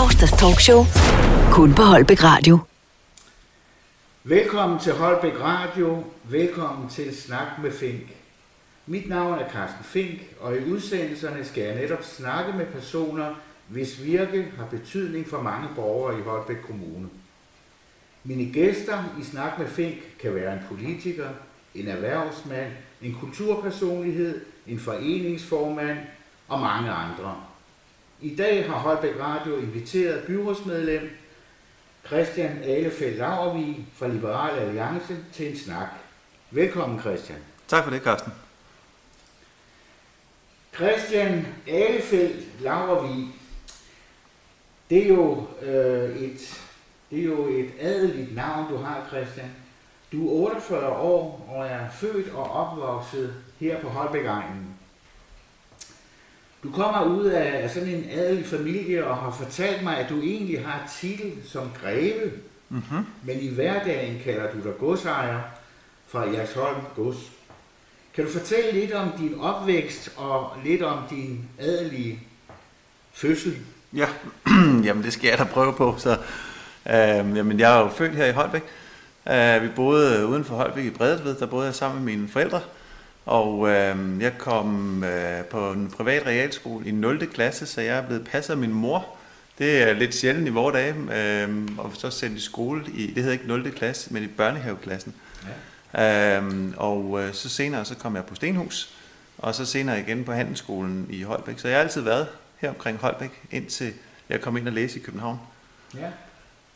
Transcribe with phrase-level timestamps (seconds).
[0.00, 0.84] Torsdags talkshow.
[1.52, 2.58] Kun på Holbæk Radio.
[4.24, 6.04] Velkommen til Holbæk Radio.
[6.24, 8.02] Velkommen til Snak med Fink.
[8.86, 13.34] Mit navn er Carsten Fink, og i udsendelserne skal jeg netop snakke med personer,
[13.68, 17.08] hvis virke har betydning for mange borgere i Holbæk Kommune.
[18.24, 21.28] Mine gæster i Snak med Fink kan være en politiker,
[21.74, 22.72] en erhvervsmand,
[23.02, 25.98] en kulturpersonlighed, en foreningsformand
[26.48, 27.49] og mange andre.
[28.22, 31.10] I dag har Holbæk Radio inviteret byrådsmedlem
[32.06, 35.88] Christian Alefeldt Lavervig fra Liberal Alliance til en snak.
[36.50, 37.38] Velkommen Christian.
[37.68, 38.32] Tak for det, Carsten.
[40.74, 43.26] Christian Alefeldt Lavervig,
[44.90, 46.62] det er jo øh, et
[47.10, 49.50] det er jo et adeligt navn, du har, Christian.
[50.12, 54.69] Du er 48 år og er født og opvokset her på Holbæk-egnen.
[56.62, 60.64] Du kommer ud af sådan en adelig familie og har fortalt mig, at du egentlig
[60.66, 62.30] har titel som greve,
[62.72, 63.06] Mm-hmm.
[63.22, 65.40] men i hverdagen kalder du dig godsejer
[66.08, 67.16] fra Jersholm Gods.
[68.14, 72.20] Kan du fortælle lidt om din opvækst og lidt om din adelige
[73.12, 73.56] fødsel?
[73.92, 74.06] Ja,
[74.84, 75.94] jamen det skal jeg da prøve på.
[75.98, 76.10] Så,
[76.86, 78.62] øh, jamen jeg er jo født her i Holbæk.
[79.30, 82.60] Øh, vi boede uden for Holbæk i Bredtved, der boede jeg sammen med mine forældre.
[83.26, 87.26] Og øh, jeg kom øh, på en privat realskole i 0.
[87.26, 89.16] klasse, så jeg er blevet passet af min mor.
[89.58, 93.16] Det er lidt sjældent i vores dage, øh, og så sendt i skole i, det
[93.16, 93.72] hedder ikke 0.
[93.72, 95.14] klasse, men i børnehaveklassen.
[95.94, 96.36] Ja.
[96.36, 98.94] Øhm, og øh, så senere så kom jeg på Stenhus,
[99.38, 101.58] og så senere igen på Handelsskolen i Holbæk.
[101.58, 102.26] Så jeg har altid været
[102.58, 103.92] her omkring Holbæk, indtil
[104.28, 105.38] jeg kom ind og læse i København.
[105.96, 106.10] ja.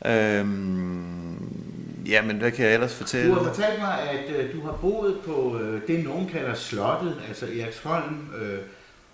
[0.06, 3.30] Øhm, ja, men hvad kan jeg ellers fortælle?
[3.30, 7.16] Du har fortalt mig, at øh, du har boet på øh, det, nogen kalder slottet,
[7.28, 8.58] altså Eriksholm øh,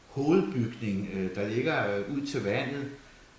[0.08, 2.84] hovedbygning, øh, der ligger øh, ud til vandet.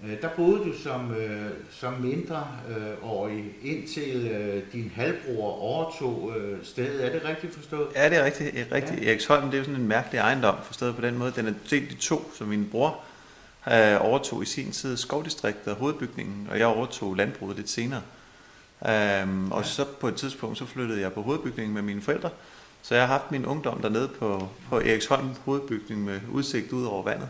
[0.05, 6.58] Øh, der boede du som, øh, som mindre øh, indtil øh, din halvbror overtog øh,
[6.63, 7.05] stedet.
[7.05, 7.88] Er det rigtigt forstået?
[7.95, 8.67] Ja, det er rigtigt.
[8.71, 8.99] Rigtigt.
[8.99, 9.03] Ja.
[9.03, 9.09] Ja.
[9.09, 11.33] Eriksholm, det er jo sådan en mærkelig ejendom, forstået på den måde.
[11.36, 12.99] Den er delt i to, så min bror
[13.67, 18.02] øh, overtog i sin tid skovdistriktet og hovedbygningen, og jeg overtog landbruget lidt senere.
[19.23, 19.67] Um, og Ja.
[19.67, 22.30] så på et tidspunkt, så flyttede jeg på hovedbygningen med mine forældre.
[22.82, 27.04] Så jeg har haft min ungdom dernede på, på Eriksholm hovedbygning med udsigt ud over
[27.04, 27.30] vandet.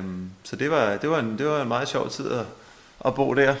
[0.00, 2.46] Um, så det var, det, var en, det var en meget sjov tid at,
[3.04, 3.54] at bo der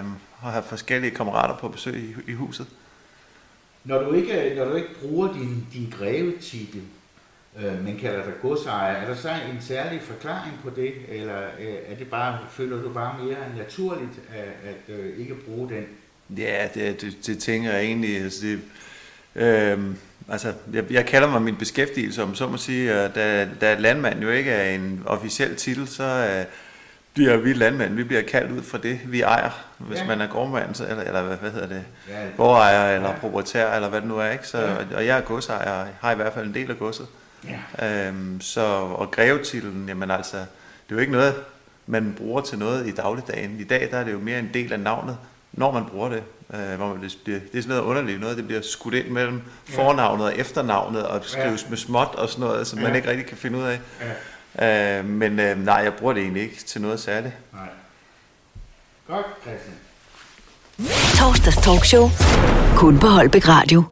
[0.00, 1.94] um, og have forskellige kammerater på besøg
[2.26, 2.66] i, i huset.
[3.84, 6.82] Når du ikke, når du ikke bruger din, din grevetitel,
[7.58, 11.74] øh, men kalder dig godsejer, er der så en særlig forklaring på det, eller øh,
[11.88, 15.84] er det bare, føler du bare mere naturligt at, at øh, ikke bruge den?
[16.38, 18.22] Ja, det, det, det tænker jeg egentlig.
[18.22, 18.60] Altså, det,
[19.42, 19.96] øhm,
[20.28, 24.20] altså jeg, jeg kalder mig min beskæftigelse, om så må sige, og da, da landmand
[24.22, 26.44] jo ikke er en officiel titel, så øh,
[27.14, 29.50] bliver vi landmænd, vi bliver kaldt ud fra det, vi ejer.
[29.78, 30.06] Hvis Ja.
[30.06, 33.16] man er gårdmand, så, eller, eller hvad, hvad hedder det, Ja, gårdejer eller Ja.
[33.16, 34.30] proprietær, eller hvad det nu er.
[34.30, 34.46] Ikke?
[34.48, 34.74] Så, Ja.
[34.96, 37.06] Og jeg er godsejer, har i hvert fald en del af godset.
[37.06, 37.21] ja.
[37.82, 40.44] Øhm, så, og grevetitlen, jamen altså, det
[40.90, 41.34] er jo ikke noget,
[41.86, 43.56] man bruger til noget i dagligdagen.
[43.60, 45.16] I dag der er det jo mere en del af navnet,
[45.52, 46.22] når man bruger det.
[46.54, 49.08] Øh, hvor man, det, bliver, det er sådan noget underligt noget, det bliver skudt ind
[49.08, 49.76] mellem Ja.
[49.76, 51.68] fornavnet og efternavnet, og skrives Ja.
[51.70, 52.84] med småt og sådan noget, som Ja.
[52.84, 53.80] man ikke rigtig kan finde ud af.
[54.58, 54.98] ja.
[54.98, 57.34] Øh, men øh, nej, jeg bruger det egentlig ikke til noget særligt.
[57.52, 57.68] Nej.
[59.08, 59.74] Godt, Christian.
[61.16, 62.08] Torsdags talkshow.
[62.76, 63.84] Kun på Holbæk Radio.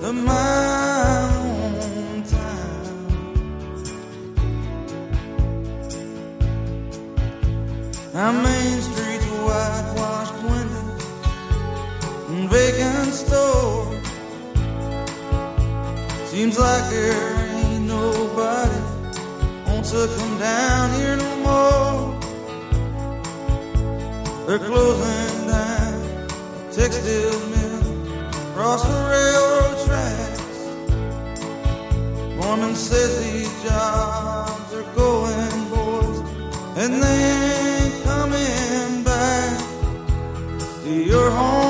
[0.00, 1.88] The mountain,
[8.14, 11.04] our main streets whitewashed windows
[12.28, 14.06] and vacant stores.
[16.30, 18.80] Seems like there ain't nobody
[19.66, 22.14] wants to come down here no more.
[24.46, 26.00] They're closing down
[26.70, 27.82] textile mill
[28.52, 29.57] across the railroad
[29.88, 30.58] tracks.
[32.36, 36.18] Foreman says these jobs are going, boys,
[36.76, 37.20] and they
[37.56, 39.58] ain't coming back
[40.84, 41.67] to your hometown.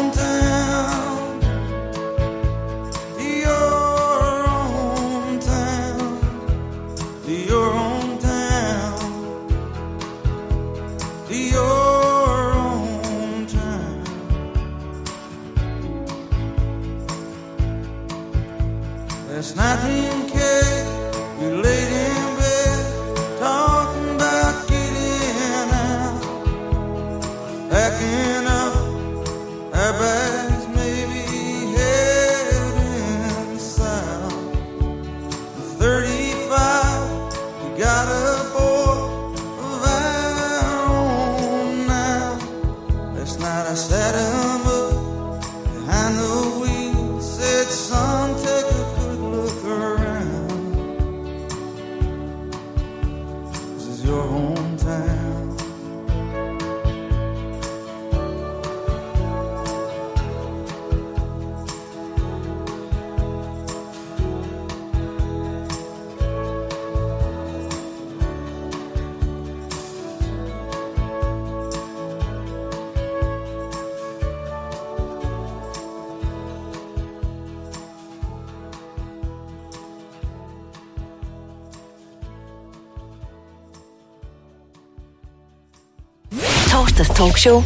[87.19, 87.63] Talkshow.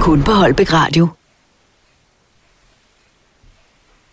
[0.00, 1.08] Kun på Holbæk Radio.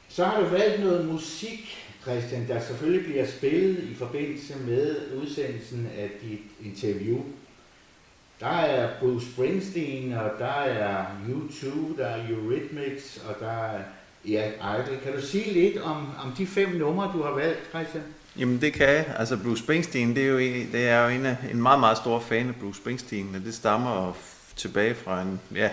[0.10, 5.90] Så har du valgt noget musik, Christian, der selvfølgelig bliver spillet i forbindelse med udsendelsen
[5.98, 7.18] af dit interview.
[8.40, 13.80] Der er Bruce Springsteen, og der er U2, der er Eurythmics, og der er
[14.26, 15.00] Erik Idle.
[15.04, 18.04] Kan du sige lidt om, om de fem numre, du har valgt, Christian?
[18.40, 19.06] Jamen det kan jeg.
[19.18, 22.20] Altså Bruce Springsteen, det er jo en, det er jo en, en meget, meget stor
[22.20, 24.16] fan af Bruce Springsteen, og det stammer
[24.58, 25.70] tilbage fra en, ja,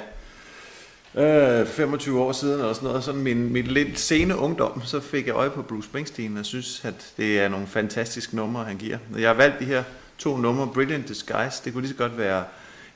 [1.14, 3.04] øh, 25 år siden eller sådan noget.
[3.04, 6.84] Sådan min, min lidt sene ungdom, så fik jeg øje på Bruce Springsteen, og synes,
[6.84, 8.98] at det er nogle fantastiske numre, han giver.
[9.18, 9.82] Jeg har valgt de her
[10.18, 12.44] to numre, Brilliant Disguise, det kunne lige så godt være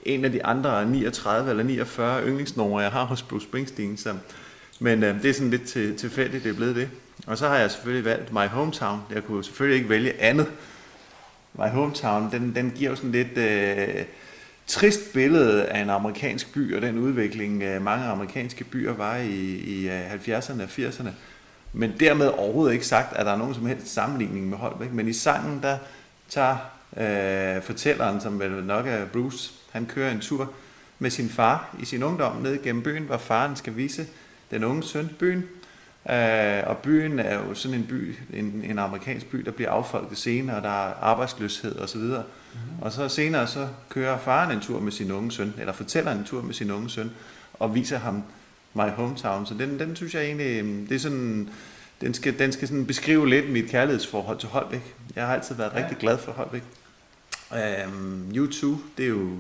[0.04, 3.96] en af de andre 39 eller 49 yndlingsnumre, jeg har hos Bruce Springsteen.
[3.96, 4.14] Så,
[4.80, 6.88] men øh, det er sådan lidt til, tilfældigt, det er blevet det.
[7.26, 9.00] Og så har jeg selvfølgelig valgt My Hometown.
[9.14, 10.46] Jeg kunne selvfølgelig ikke vælge andet.
[11.54, 14.04] My Hometown, den, den giver jo sådan lidt øh,
[14.68, 19.34] trist billede af en amerikansk by, og den udvikling, øh, mange amerikanske byer var i,
[19.56, 21.08] i øh, 70'erne og 80'erne.
[21.72, 24.92] Men dermed overhovedet ikke sagt, at der er nogen som helst sammenligning med Holbæk.
[24.92, 25.78] Men i sangen, der
[26.28, 26.56] tager
[26.96, 30.52] øh, fortælleren, som vel nok er Bruce, han kører en tur
[30.98, 34.06] med sin far i sin ungdom ned gennem byen, hvor faren skal vise
[34.50, 35.44] den unge søn byen.
[36.10, 40.18] Øh, og byen er jo sådan en by, en, en amerikansk by, der bliver affolket
[40.18, 42.00] senere, og der er arbejdsløshed osv.
[42.54, 42.82] Mm.
[42.82, 46.24] Og så senere så kører faren en tur med sin unge søn, eller fortæller en
[46.24, 47.10] tur med sin unge søn,
[47.54, 48.22] og viser ham
[48.74, 49.46] My Hometown.
[49.46, 51.48] Så den, den synes jeg egentlig, øhm, det er sådan,
[52.00, 54.94] den skal, den skal sådan beskrive lidt mit kærlighedsforhold til Holbæk.
[55.16, 55.78] Jeg har altid været ja.
[55.82, 56.62] rigtig glad for Holbæk.
[57.50, 59.30] Um, U2, det er jo,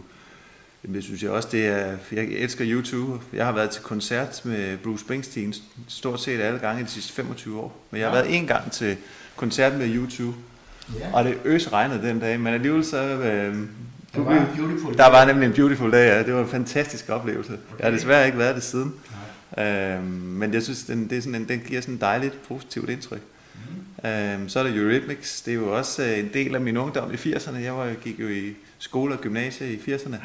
[0.82, 3.22] det synes jeg også, det er, jeg elsker U2.
[3.36, 5.54] Jeg har været til koncert med Bruce Springsteen
[5.88, 7.84] stort set alle gange de sidste 25 år.
[7.90, 8.22] Men jeg har Ja.
[8.22, 8.96] været en gang til
[9.36, 10.22] koncert med U2,
[10.98, 11.10] Ja.
[11.12, 12.96] og det øs regnede den dag, men alligevel så...
[13.02, 13.56] Øh,
[14.14, 16.22] Der var en beautiful der var nemlig en beautiful dag, ja.
[16.22, 17.52] Det var en fantastisk oplevelse.
[17.52, 17.96] Jeg har Okay.
[17.98, 18.94] desværre ikke været det siden.
[19.58, 22.90] Øhm, men jeg synes, den, det er sådan en, den giver sådan en dejligt positivt
[22.90, 23.20] indtryk.
[23.54, 24.10] Mhm.
[24.10, 25.40] Øhm, så er der Eurythmics.
[25.42, 27.56] Det er jo også øh, en del af min ungdom i 80'erne.
[27.58, 30.16] Jeg var, gik jo i skole og gymnasie i 80'erne.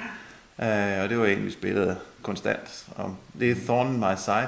[0.65, 2.85] Øh, og det var en, vi spillede konstant.
[2.95, 4.47] Og det er Thorn My Side.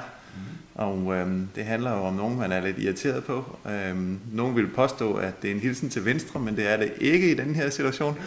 [0.76, 3.56] Og øhm, det handler jo om nogen, man er lidt irriteret på.
[3.70, 6.92] Øhm, nogen vil påstå, at det er en hilsen til venstre, men det er det
[7.00, 8.18] ikke i den her situation.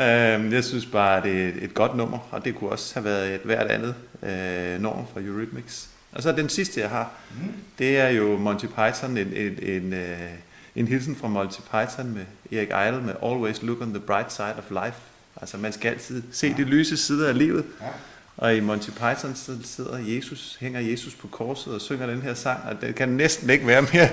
[0.00, 3.34] Øhm, jeg synes bare, det er et godt nummer, og det kunne også have været
[3.34, 5.88] et hvert andet øh, nummer fra Eurythmics.
[6.12, 7.52] Og så den sidste, jeg har, Mm.
[7.78, 10.18] det er jo Monty Python, en, en, en, øh,
[10.76, 12.24] en hilsen fra Monty Python med
[12.58, 14.96] Erik Idle med Always look on the bright side of life.
[15.40, 17.64] Altså man skal altid se de lyse sider af livet.
[17.80, 17.86] Ja.
[18.40, 22.34] Og i Monty Python så sidder Jesus, hænger Jesus på korset og synger den her
[22.34, 24.08] sang, og det kan næsten ikke være mere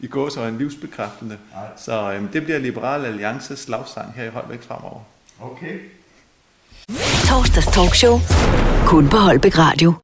[0.00, 1.38] i går så en livsbekræftende.
[1.54, 1.66] Nej.
[1.76, 5.00] Så øhm, det bliver Liberal Alliances slagsang her i Holbæk fremover.
[5.40, 5.78] Okay.
[7.28, 8.18] Torsdags talkshow.
[8.86, 10.03] Kun på Holbæk Radio.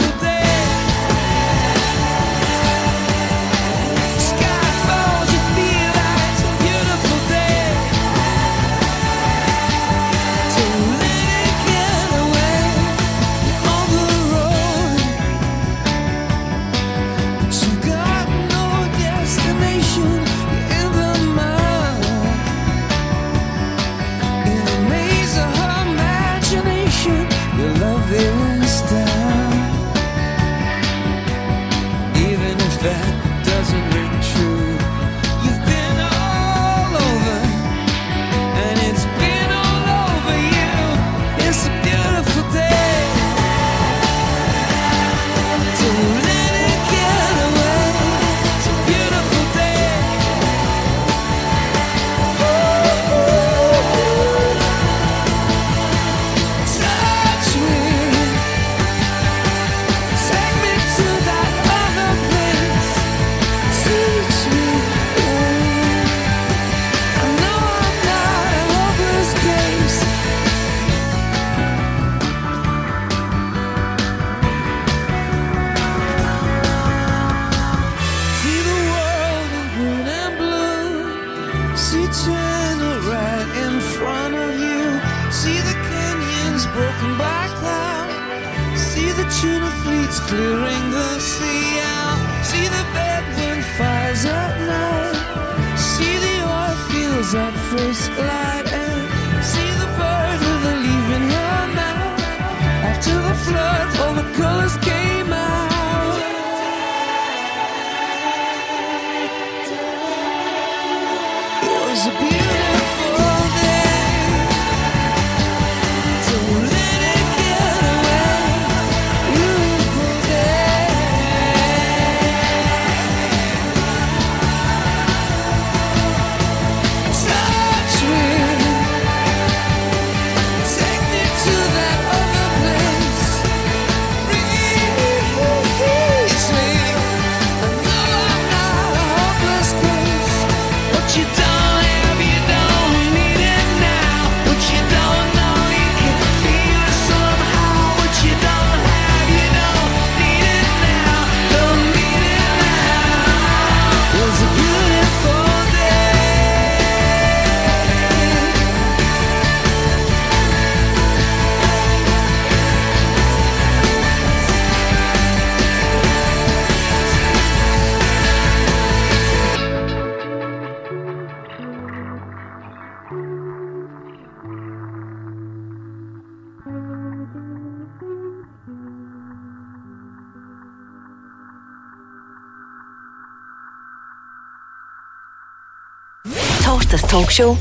[187.11, 187.55] talkshow.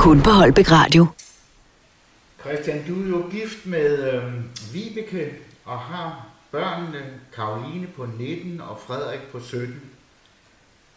[0.00, 1.06] Kun på Holbæk Radio.
[2.40, 4.22] Christian, du er jo gift med øh,
[4.72, 5.32] Vibeke
[5.64, 7.04] og har børnene øh,
[7.34, 9.80] Karoline på 19 og Frederik på 17.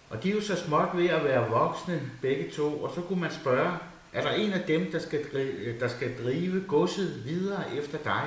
[0.10, 3.22] Og de er jo så småt ved at være voksne begge to, og så kunne
[3.22, 3.72] man spørge,
[4.14, 7.98] er der en af dem, der skal, drive, øh, der skal drive godset videre efter
[8.04, 8.24] dig,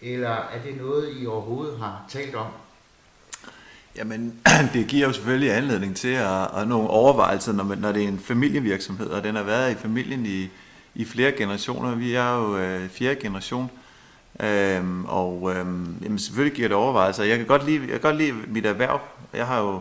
[0.00, 2.46] eller er det noget, I overhovedet har talt om?
[3.96, 4.34] Jamen,
[4.74, 8.08] det giver jo selvfølgelig anledning til at, at nogle overvejelser, når, man, når det er
[8.08, 10.48] en familievirksomhed, og den har været i familien i,
[10.94, 11.94] i flere generationer.
[11.94, 13.70] Vi er jo øh, fjerde generation,
[14.40, 17.24] Øhm, og øhm, jamen, selvfølgelig giver det overvejelser.
[17.24, 19.00] Jeg kan godt lide, jeg kan godt lide mit erhverv.
[19.34, 19.80] Jeg har jo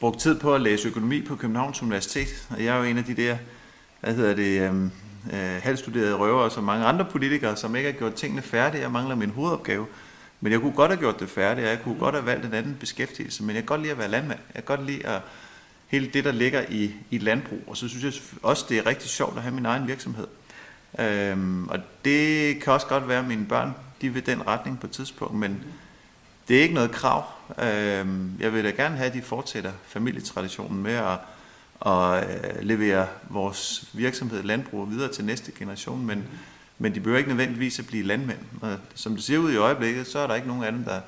[0.00, 3.04] brugt tid på at læse økonomi på Københavns Universitet, og jeg er jo en af
[3.04, 3.36] de der,
[4.00, 4.90] hvad hedder det, øhm,
[5.32, 8.82] øh, halvstuderede røver, som mange andre politikere, som ikke har gjort tingene færdige.
[8.82, 9.86] Jeg mangler min hovedopgave.
[10.40, 12.54] Men jeg kunne godt have gjort det færdigt, og jeg kunne godt have valgt en
[12.54, 14.38] anden beskæftigelse, men jeg kan godt lide at være landmand.
[14.54, 15.22] Jeg kan godt lide at
[15.86, 19.10] hele det, der ligger i, i landbrug, og så synes jeg også, det er rigtig
[19.10, 20.26] sjovt at have min egen virksomhed.
[20.98, 24.86] Øhm, og det kan også godt være, at mine børn de vil den retning på
[24.86, 25.64] et tidspunkt, men
[26.48, 27.24] det er ikke noget krav.
[27.62, 31.18] Øhm, jeg vil da gerne have, at de fortsætter familietraditionen med at,
[31.86, 36.24] at øh, levere vores virksomhed landbrug videre til næste generation, men,
[36.78, 38.38] men de behøver ikke nødvendigvis at blive landmænd.
[38.60, 41.00] Og som det ser ud i øjeblikket, så er der ikke nogen af dem, der,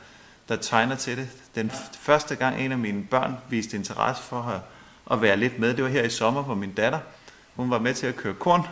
[0.49, 1.29] der tegner til det.
[1.55, 4.61] Den første gang en af mine børn viste interesse for at,
[5.13, 6.99] at være lidt med, det var her i sommer, hvor min datter,
[7.57, 8.63] hun var med til at køre korn,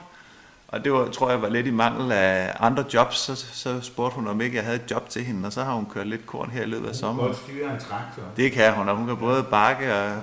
[0.68, 4.14] og det var, tror jeg var lidt i mangel af andre jobs, så, så spurgte
[4.14, 6.26] hun, om ikke jeg havde et job til hende, og så har hun kørt lidt
[6.26, 7.28] korn her i løbet af sommeren.
[7.28, 8.22] Hun kan styre en traktor.
[8.36, 10.22] Det kan hun, og hun kan både bakke og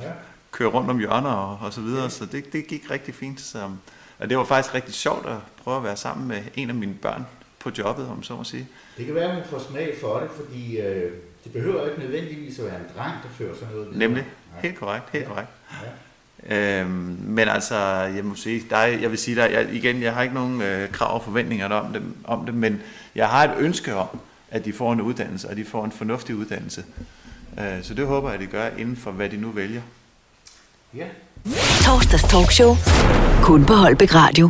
[0.52, 3.42] køre rundt om hjørner og, og så videre, så det, det gik rigtig fint.
[3.42, 3.70] Så,
[4.20, 6.94] og det var faktisk rigtig sjovt at prøve at være sammen med en af mine
[6.94, 7.26] børn
[7.60, 8.68] på jobbet, om så må sige.
[8.98, 11.12] Det kan være, at hun får smag for det, fordi øh,
[11.44, 13.96] det behøver ikke nødvendigvis at være en dreng, der fører sådan noget.
[13.98, 14.24] Nemlig.
[14.54, 14.62] Nej.
[14.62, 15.30] Helt korrekt, helt Ja.
[15.30, 15.50] korrekt.
[16.50, 16.80] Ja.
[16.82, 16.90] Øhm,
[17.24, 17.76] men altså,
[18.16, 20.62] jeg må sige, der er, jeg vil sige, der, jeg, igen, jeg har ikke nogen
[20.62, 22.82] øh, krav og forventninger om det, om det, men
[23.16, 24.08] jeg har et ønske om,
[24.52, 26.84] at de får en uddannelse, og de får en fornuftig uddannelse.
[27.60, 29.82] Øh, så det håber jeg, at de gør inden for, hvad de nu vælger.
[30.96, 31.08] ja.
[31.86, 32.76] Torsdags talkshow.
[33.42, 34.50] Kun på Holbæk Radio.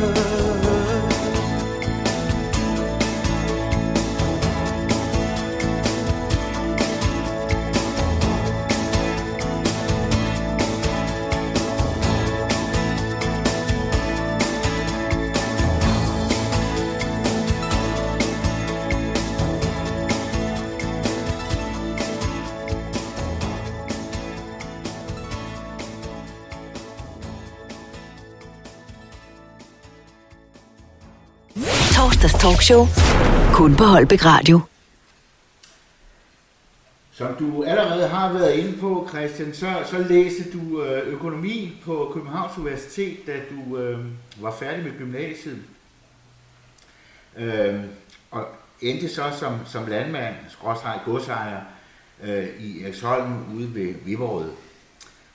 [0.00, 0.47] love.
[32.38, 32.86] Talkshow.
[33.52, 34.60] Kun på Holbæk Radio.
[37.12, 42.10] Som du allerede har været inde på, Christian, så, så læste du øh, økonomi på
[42.14, 44.04] Københavns Universitet, da du øh,
[44.40, 45.58] var færdig med gymnasiet.
[47.36, 47.80] Øh,
[48.30, 48.46] og
[48.80, 51.60] endte så som, som landmand, skråstrej godsejer,
[52.22, 54.46] øh, i Eriksholm ude ved Viborg.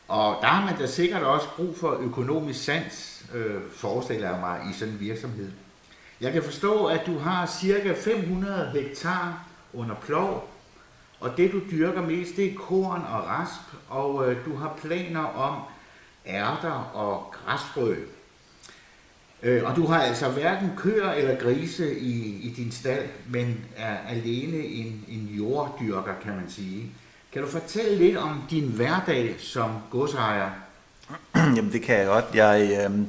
[0.07, 4.61] Og der har man da sikkert også brug for økonomisk sans, øh, forestiller jeg mig,
[4.71, 5.51] i sådan en virksomhed.
[6.23, 10.49] Jeg kan forstå, at du har cirka 500 hektar under plov,
[11.19, 15.23] og det du dyrker mest, det er korn og rasp, og øh, du har planer
[15.23, 15.55] om
[16.27, 17.95] ærter og græsfrø.
[19.43, 23.97] Øh, og du har altså hverken køer eller grise i, i din stald, men er
[24.09, 26.91] alene en, en jorddyrker, kan man sige.
[27.33, 30.49] Kan du fortælle lidt om din hverdag som godsejer?
[31.55, 32.25] Jamen det kan jeg godt.
[32.33, 32.99] Jeg, øh,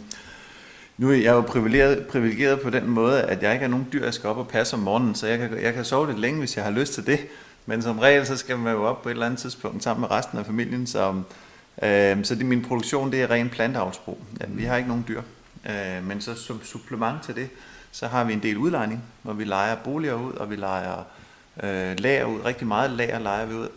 [0.99, 4.05] nu er jeg jo privilegeret, privilegeret på den måde, at jeg ikke har nogen dyr,
[4.05, 6.39] jeg skal op og passe om morgenen, så jeg kan, jeg kan sove lidt længe,
[6.39, 7.21] hvis jeg har lyst til det.
[7.67, 10.11] Men som regel, så skal man jo op på et eller andet tidspunkt sammen med
[10.11, 10.87] resten af familien.
[10.87, 11.23] Så,
[11.83, 14.19] øh, så det, min produktion, det er ren planteavlsbrug.
[14.41, 15.23] Ja, vi har ikke nogen dyr.
[15.67, 17.49] Øh, men så som supplement til det,
[17.93, 21.05] så har vi en del udlejning, hvor vi leger boliger ud, og vi leger
[21.63, 22.45] øh, lager ud.
[22.45, 23.69] Rigtig meget lager leger vi ud.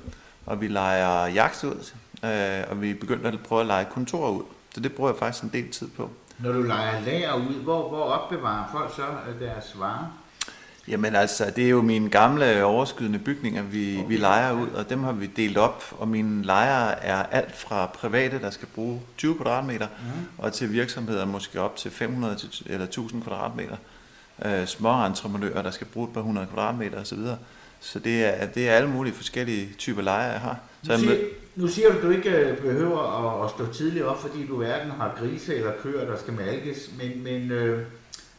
[0.45, 1.91] Og vi leger jagt ud,
[2.23, 4.43] øh, og vi begynder at prøve at lege kontorer ud.
[4.73, 6.11] Så det bruger jeg faktisk en del tid på.
[6.39, 9.03] Når du leger lager ud, hvor, hvor opbevarer folk så
[9.39, 10.17] deres varer?
[10.87, 15.03] Jamen altså, det er jo mine gamle overskydende bygninger, vi, vi leger ud, og dem
[15.03, 19.35] har vi delt op, og mine lejere er alt fra private, der skal bruge 20
[19.35, 20.25] kvadratmeter, mm.
[20.37, 23.75] og til virksomheder måske op til 500 til, eller 1000 kvadratmeter.
[24.45, 27.19] Øh, små entreprenører, der skal bruge et par hundrede kvadratmeter osv.
[27.79, 30.57] Så det er, det er alle mulige forskellige typer lejre, jeg har.
[30.83, 34.05] Så jeg mød- nu siger du, at du ikke øh, behøver at, at stå tidligt
[34.05, 37.85] op, fordi du hverken har grise eller køer, der skal malkes, men, men, øh,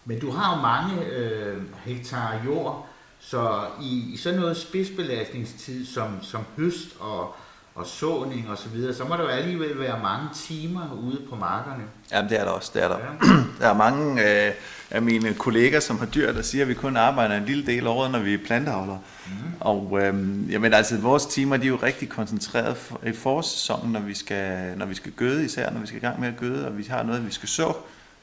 [0.04, 2.86] men du har jo mange øh, hektar jord,
[3.20, 7.34] så i, i sådan noget spidsbelastningstid som, som høst og,
[7.78, 11.36] og såning og så videre, så må der jo alligevel være mange timer ude på
[11.36, 11.82] markerne.
[12.12, 12.98] Jamen det er der også, det er der.
[12.98, 13.34] Ja.
[13.60, 14.52] Der er mange øh,
[14.90, 17.86] af mine kolleger, som har dyr, der siger, at vi kun arbejder en lille del
[17.86, 18.98] af året, når vi er planteavlere.
[19.26, 19.32] Mm.
[19.60, 20.14] Og øh,
[20.52, 24.72] jamen, altså, vores timer de er jo rigtig koncentreret for, i forårssæsonen, når vi, skal,
[24.76, 26.82] når vi skal gøde, især når vi skal i gang med at gøde, og vi
[26.82, 27.72] har noget, vi skal så.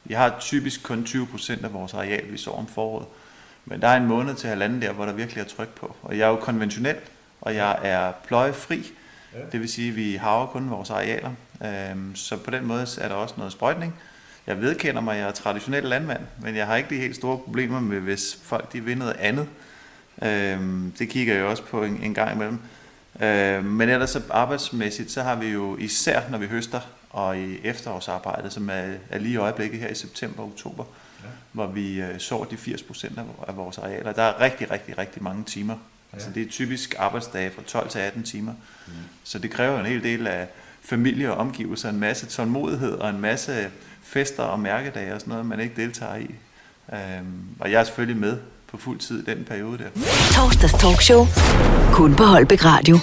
[0.04, 3.06] Vi har typisk kun 20% af vores areal, vi så om foråret.
[3.66, 5.96] Men der er en måned til halvanden der, hvor der virkelig er tryk på.
[6.02, 6.96] Og jeg er jo konventionel,
[7.42, 8.92] og jeg er pløjefri.
[9.36, 9.40] Ja.
[9.52, 11.32] Det vil sige, at vi haver kun vores arealer.
[11.66, 13.96] Øhm, så på den måde er der også noget sprøjtning.
[14.48, 17.38] Jeg vedkender mig, at jeg er traditionel landmand, men jeg har ikke de helt store
[17.38, 19.48] problemer med, hvis folk de vil noget andet.
[20.22, 22.60] Øhm, det kigger jeg også på en, en gang imellem.
[23.22, 27.60] Øhm, men ellers så arbejdsmæssigt, så har vi jo især, når vi høster, og i
[27.64, 30.84] efterårsarbejdet, som er, er lige i øjeblikket her i september og oktober,
[31.24, 31.28] ja.
[31.52, 34.12] hvor vi øh, sår de 80% af, af vores arealer.
[34.12, 35.76] Der er rigtig, rigtig, rigtig mange timer.
[36.16, 38.54] Altså det er typisk arbejdsdage fra 12 til 18 timer.
[38.88, 38.94] Mm.
[39.24, 40.48] Så det kræver en hel del af
[40.82, 43.68] familie og omgivelser, en masse tålmodighed og en masse
[44.04, 46.36] fester og mærkedage og sådan noget, man ikke deltager i.
[46.94, 49.90] Øhm, og jeg er selvfølgelig med på fuld tid i den periode der.
[50.32, 51.26] Torsdags talkshow.
[51.92, 53.00] Kun på Holbæk Radio.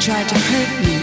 [0.00, 0.99] Tried to hurt me,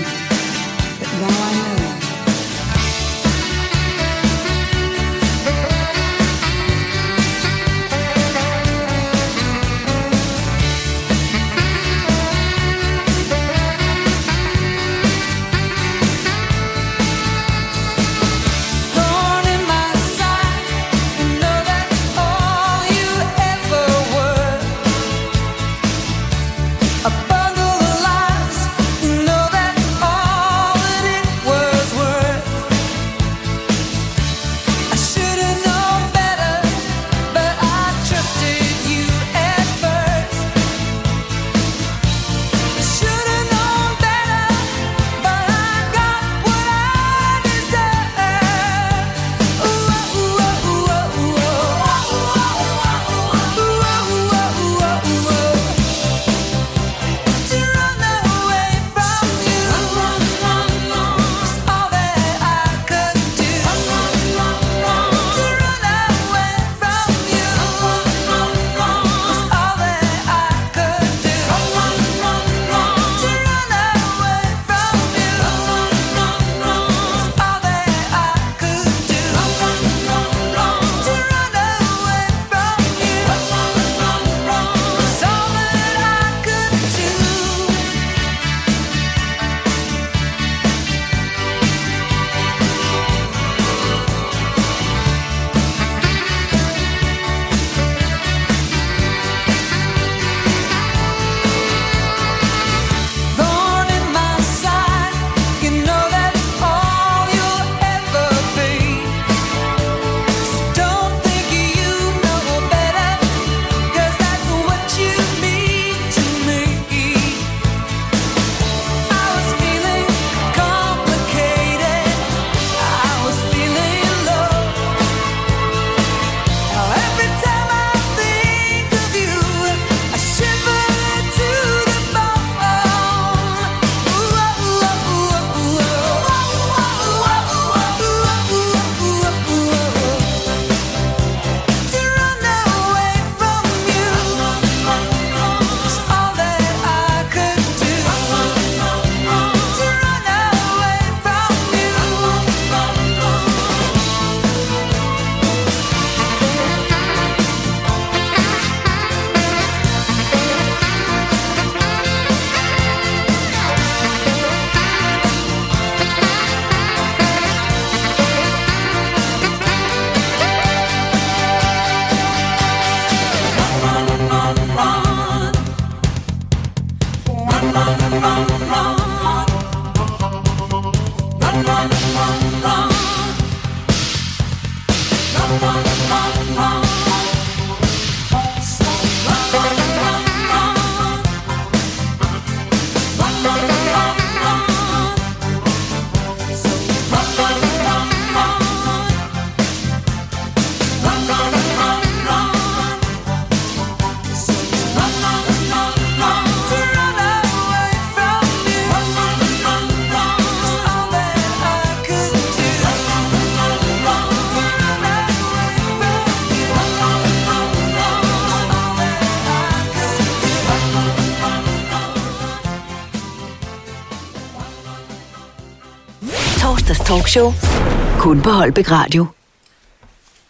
[227.38, 228.19] Torsdags.
[228.19, 229.26] Kun på Holbæk Radio.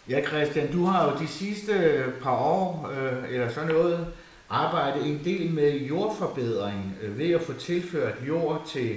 [0.08, 4.06] Ja, Christian, du har jo de sidste par år, øh, eller sådan noget,
[4.50, 8.96] arbejdet en del med jordforbedring øh, ved at få tilført jord til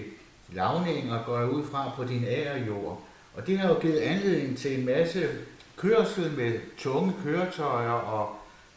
[0.53, 3.01] lavning og går jeg ud fra på din agerjord.
[3.35, 5.27] Og det har jo givet anledning til en masse
[5.77, 8.29] kørsel med tunge køretøjer, og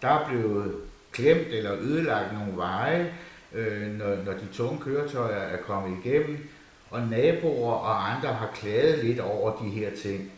[0.03, 0.75] der er blevet
[1.13, 3.13] klemt eller ødelagt nogle veje,
[3.53, 6.49] øh, når, når de tunge køretøjer er kommet igennem,
[6.95, 10.31] og naboer og andre har klaget lidt over de her ting.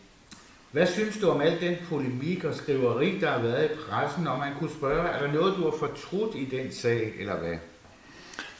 [0.72, 4.38] Hvad synes du om al den polemik og skriveri, der har været i pressen, og
[4.38, 7.56] man kunne spørge, er der noget, du har fortrudt i den sag, eller hvad?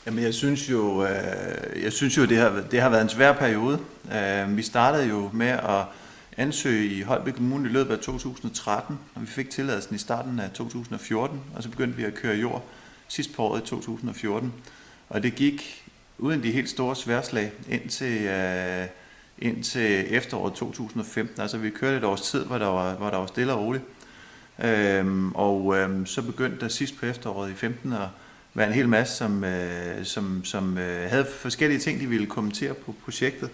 [0.07, 3.33] Jamen, jeg synes jo, øh, jeg synes jo det, har, det har været en svær
[3.33, 3.79] periode.
[4.15, 5.85] Øh, vi startede jo med at
[6.37, 10.51] ansøge i Holbæk Kommune i løbet af 2013, og vi fik tilladelsen i starten af
[10.51, 12.65] 2014, og så begyndte vi at køre jord
[13.09, 14.53] sidst på året i 2014.
[15.09, 15.86] Og det gik
[16.18, 18.87] uden de helt store sværslag indtil, øh,
[19.38, 21.40] indtil efteråret 2015.
[21.40, 23.85] Altså vi kørte et års tid, hvor der var, hvor der var stille og roligt.
[24.64, 28.09] Øhm, og øhm, så begyndte der sidst på efteråret i 15 at
[28.55, 32.74] være en hel masse, som, øh, som, som øh, havde forskellige ting, de ville kommentere
[32.74, 33.50] på projektet.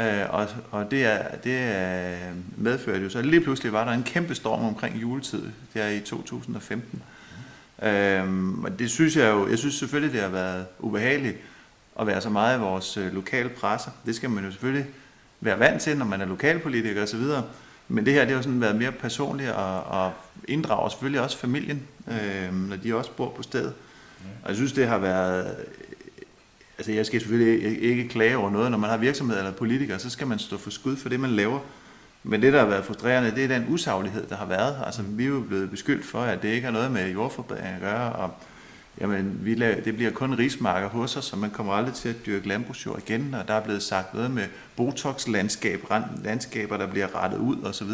[0.00, 2.16] Øh, og, og det, er, det er
[2.56, 5.42] medførte jo så, lige pludselig var der en kæmpe storm omkring juletid,
[5.74, 7.02] der i 2015.
[7.82, 11.36] Øhm, og det synes jeg jo, jeg synes selvfølgelig, det har været ubehageligt
[12.00, 13.90] at være så meget i vores øh, lokale presse.
[14.06, 14.86] Det skal man jo selvfølgelig
[15.40, 17.22] være vant til, når man er lokalpolitiker osv.
[17.88, 20.12] Men det her, det har jo sådan været mere personligt og, og
[20.48, 23.72] inddrager selvfølgelig også familien, øh, når de også bor på stedet.
[24.42, 25.56] Og jeg synes, det har været...
[26.78, 28.70] Altså, jeg skal selvfølgelig ikke klage over noget.
[28.70, 31.30] Når man har virksomhed eller politiker, så skal man stå for skud for det, man
[31.30, 31.58] laver.
[32.22, 34.76] Men det, der har været frustrerende, det er den usaglighed, der har været.
[34.86, 37.80] Altså, vi er jo blevet beskyldt for, at det ikke har noget med jordforbedring at
[37.80, 38.30] gøre, og
[39.00, 42.26] jamen, vi laver, det bliver kun rismarker hos os, så man kommer aldrig til at
[42.26, 44.44] dyrke landbrugsjord igen, og der er blevet sagt noget med
[44.76, 45.80] botox-landskab,
[46.24, 47.90] landskaber, der bliver rettet ud osv.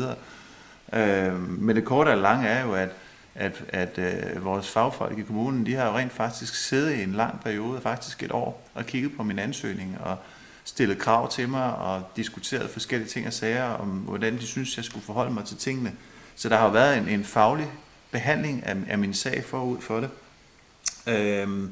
[0.99, 2.89] Øh, men det korte og lange er jo, at,
[3.35, 7.13] at, at øh, vores fagfolk i kommunen, de har jo rent faktisk siddet i en
[7.13, 10.17] lang periode, faktisk et år, og kigget på min ansøgning og
[10.65, 14.85] stillet krav til mig og diskuteret forskellige ting og sager om, hvordan de synes, jeg
[14.85, 15.93] skulle forholde mig til tingene.
[16.37, 17.67] Så der har jo været en, en faglig
[18.11, 20.11] behandling af, af min sag forud for det.
[21.07, 21.71] Øhm,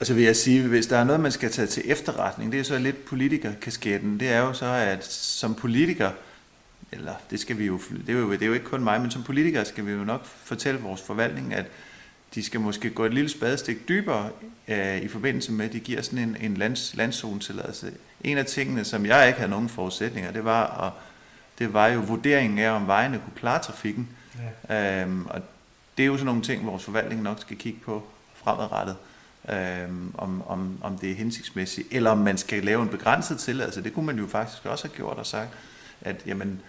[0.00, 2.60] og så vil jeg sige, hvis der er noget, man skal tage til efterretning, det
[2.60, 4.20] er så lidt politikerkasketten.
[4.20, 6.10] Det er jo så, at som politiker,
[6.92, 9.10] eller det skal vi jo, det er jo, det er jo ikke kun mig, men
[9.10, 11.66] som politiker skal vi jo nok fortælle vores forvaltning, at
[12.34, 14.30] de skal måske gå et lille spadestik dybere
[14.68, 17.92] øh, i forbindelse med, at de giver sådan en, en lands, landzonetilladelse.
[18.24, 20.92] En af tingene, som jeg ikke havde nogen forudsætninger, det var, at,
[21.58, 24.08] det var jo vurderingen af, om vejene kunne klare trafikken.
[24.68, 25.02] Ja.
[25.02, 25.42] Øhm, og
[25.96, 28.02] det er jo sådan nogle ting, vores forvaltning nok skal kigge på
[28.34, 28.96] fremadrettet,
[29.50, 33.84] øh, om, om, om det er hensigtsmæssigt, eller om man skal lave en begrænset tilladelse.
[33.84, 35.50] Det kunne man jo faktisk også have gjort og sagt,
[36.00, 36.60] at jamen,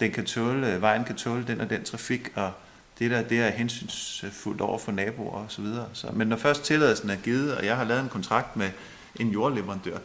[0.00, 2.52] den kan tåle, øh, vejen kan tåle den og den trafik, og
[2.98, 5.88] det der, det er hensynsfuldt over for naboer og så videre.
[5.92, 8.70] Så, men når først tilladelsen er givet, og jeg har lavet en kontrakt med
[9.16, 9.98] en jordleverandør,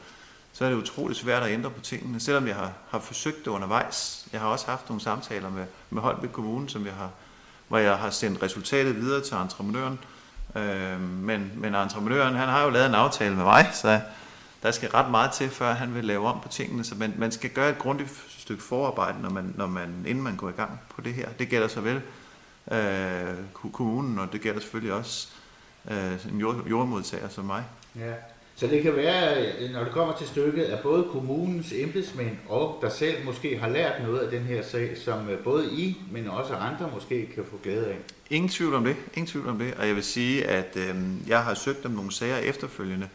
[0.54, 3.48] så er det utroligt svært at ændre på tingene, selvom jeg har, har forsøgt det
[3.48, 4.28] undervejs.
[4.34, 7.12] Jeg har også haft nogle samtaler med, med Holbæk Kommune, som jeg har,
[7.74, 10.00] hvor jeg har sendt resultatet videre til entreprenøren.
[10.56, 14.02] Øh, men, men entreprenøren, han har jo lavet en aftale med mig, så
[14.64, 16.84] der skal ret meget til, før han vil lave om på tingene.
[16.84, 18.10] Så man, man skal gøre et grundigt
[18.40, 21.30] stykke forarbejde, når man, når man, inden man går i gang på det her.
[21.40, 22.02] Det gælder så vel
[22.72, 23.36] øh,
[23.72, 25.28] kommunen, og det gælder selvfølgelig også
[25.92, 27.64] øh, en jord, jordmodtager som mig.
[27.96, 28.14] Ja.
[28.56, 32.80] Så det kan være, øh, når det kommer til stykket, at både kommunens embedsmænd og
[32.82, 36.28] der selv måske har lært noget af den her sag, som øh, både I, men
[36.28, 37.98] også andre måske kan få glæde af.
[38.30, 39.74] Ingen tvivl om det, ingen tvivl om det.
[39.74, 40.96] Og jeg vil sige, at øh,
[41.28, 43.10] jeg har søgt om nogle sager efterfølgende,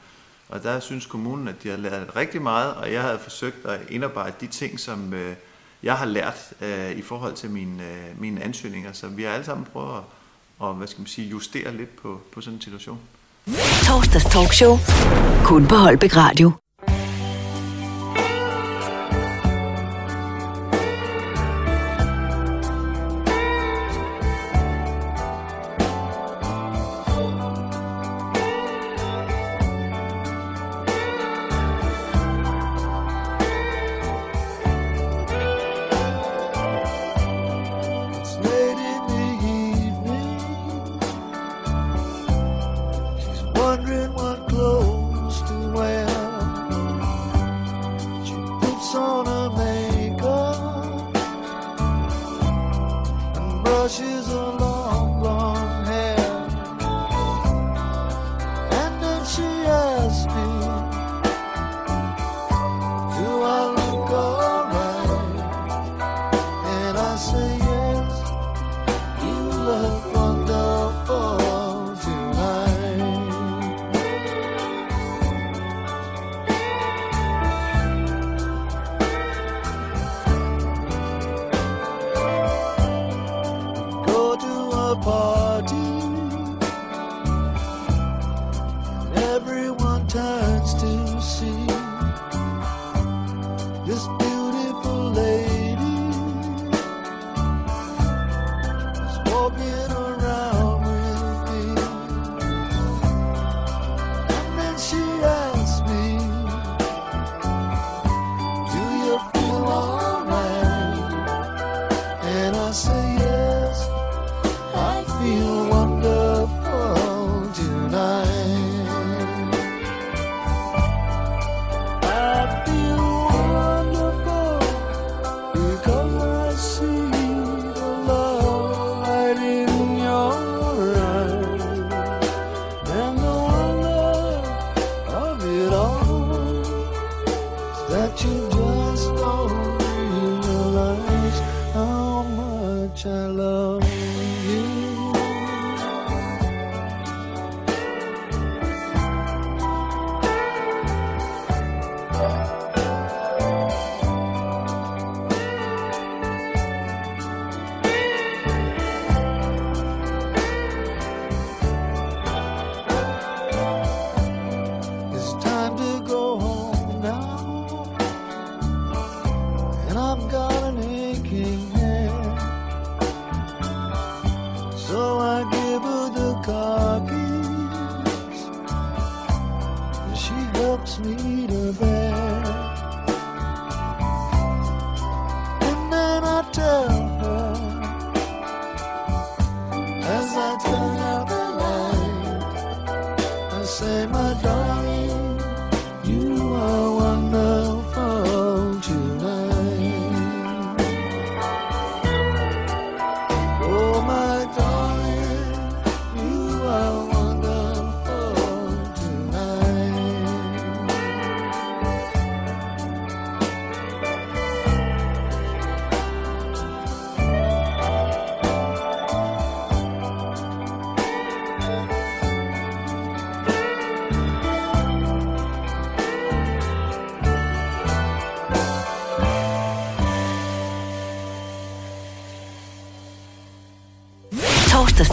[0.48, 3.81] og der synes kommunen, at de har lært rigtig meget, og jeg havde forsøgt at
[3.90, 5.35] indarbejde de ting, som øh,
[5.83, 8.92] jeg har lært øh, i forhold til mine, øh, mine ansøgninger.
[8.92, 10.03] Så vi har alle sammen prøvet at
[10.59, 13.01] og, hvad skal man sige, justere lidt på, på sådan en situation.
[13.87, 14.78] Torsdags talkshow.
[15.44, 16.67] Kun på Holbæk Radio.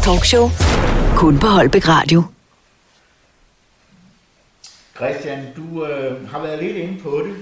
[0.05, 0.49] Talkshow.
[1.17, 2.23] Kun på Holbæk Radio.
[4.95, 7.35] Christian, du øh, har været lidt inde på det.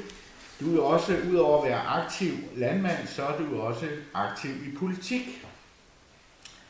[0.59, 4.78] Du er jo også, udover at være aktiv landmand, så er du også aktiv i
[4.78, 5.45] politik.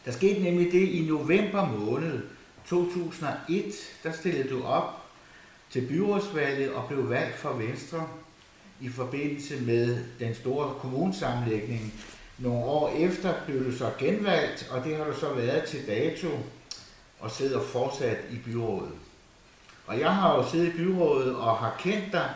[0.05, 2.21] Der skete nemlig det i november måned
[2.67, 3.63] 2001,
[4.03, 5.01] der stillede du op
[5.71, 8.07] til byrådsvalget og blev valgt for Venstre
[8.81, 11.93] i forbindelse med den store kommunesammenlægning.
[12.43, 16.27] Nogle år efter blev du så genvalgt, og det har du så været til dato
[17.19, 18.91] og sidder fortsat i byrådet.
[19.87, 22.29] Og jeg har jo siddet i byrådet og har kendt dig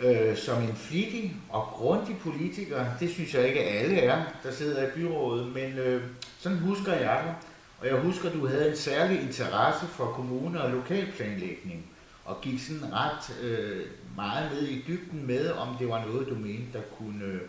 [0.00, 2.86] øh, som en flittig og grundig politiker.
[3.00, 6.02] Det synes jeg ikke alle er, der sidder i byrådet, men øh,
[6.38, 7.34] sådan husker jeg dig.
[7.80, 11.86] Og jeg husker, du havde en særlig interesse for kommune- og lokalplanlægning,
[12.24, 13.86] og gik sådan ret øh,
[14.16, 17.40] meget ned i dybden med, om det var noget, du mente, der kunne øh,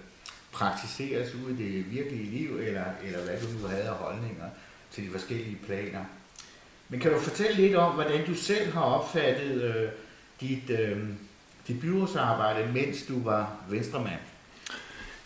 [0.51, 4.45] praktiseres ude i det virkelige liv, eller, eller hvad du nu havde af holdninger
[4.91, 6.05] til de forskellige planer.
[6.89, 9.89] Men kan du fortælle lidt om, hvordan du selv har opfattet øh,
[10.41, 10.97] dit, øh,
[11.67, 14.19] dit byrådsarbejde, mens du var venstremand?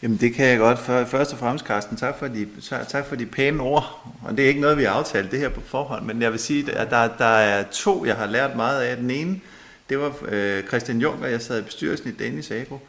[0.01, 0.79] Jamen det kan jeg godt.
[1.09, 2.47] Først og fremmest, Carsten, tak for, de,
[2.87, 4.13] tak for de pæne ord.
[4.23, 6.39] Og det er ikke noget, vi har aftalt det her på forhånd, men jeg vil
[6.39, 8.97] sige, at der, der er to, jeg har lært meget af.
[8.97, 9.41] Den ene,
[9.89, 12.79] det var øh, Christian Juncker, jeg sad i bestyrelsen i Danish Agro,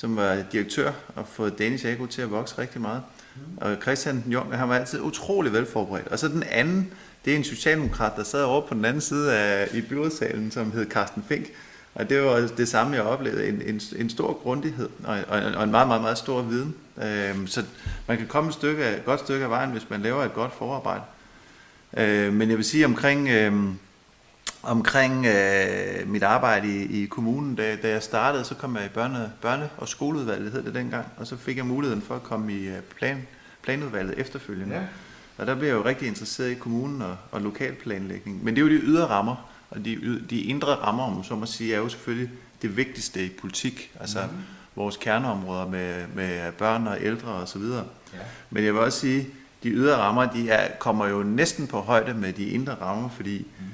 [0.00, 3.02] som var direktør og fået Danish Agro til at vokse rigtig meget.
[3.56, 6.08] Og Christian Juncker, han var altid utrolig velforberedt.
[6.08, 6.92] Og så den anden,
[7.24, 10.72] det er en socialdemokrat, der sad over på den anden side af, i byrådssalen, som
[10.72, 11.46] hed Carsten Fink.
[11.94, 13.48] Og det var det samme, jeg oplevede.
[13.48, 16.74] En, en, en stor grundighed og, og, og en meget, meget, meget stor viden.
[17.02, 17.64] Øhm, så
[18.06, 20.52] man kan komme et, stykke, et godt stykke af vejen, hvis man laver et godt
[20.58, 21.02] forarbejde.
[21.96, 23.52] Øh, men jeg vil sige omkring, øh,
[24.62, 28.88] omkring øh, mit arbejde i, i kommunen, da, da jeg startede, så kom jeg i
[28.88, 32.52] børne, børne- og skoleudvalget, hed det dengang, og så fik jeg muligheden for at komme
[32.52, 33.26] i øh, plan,
[33.62, 34.74] planudvalget efterfølgende.
[34.74, 34.82] Ja.
[35.38, 38.44] Og der blev jeg jo rigtig interesseret i kommunen og, og lokalplanlægning.
[38.44, 41.46] Men det er jo de ydre rammer, og de, de indre rammer, om så må
[41.46, 42.30] sige, er jo selvfølgelig
[42.62, 43.90] det vigtigste i politik.
[44.00, 44.36] Altså mm.
[44.76, 47.84] vores kerneområder med, med børn og ældre og så videre.
[48.14, 48.18] Ja.
[48.50, 49.28] Men jeg vil også sige,
[49.62, 53.38] de ydre rammer, de er, kommer jo næsten på højde med de indre rammer, fordi
[53.38, 53.64] mm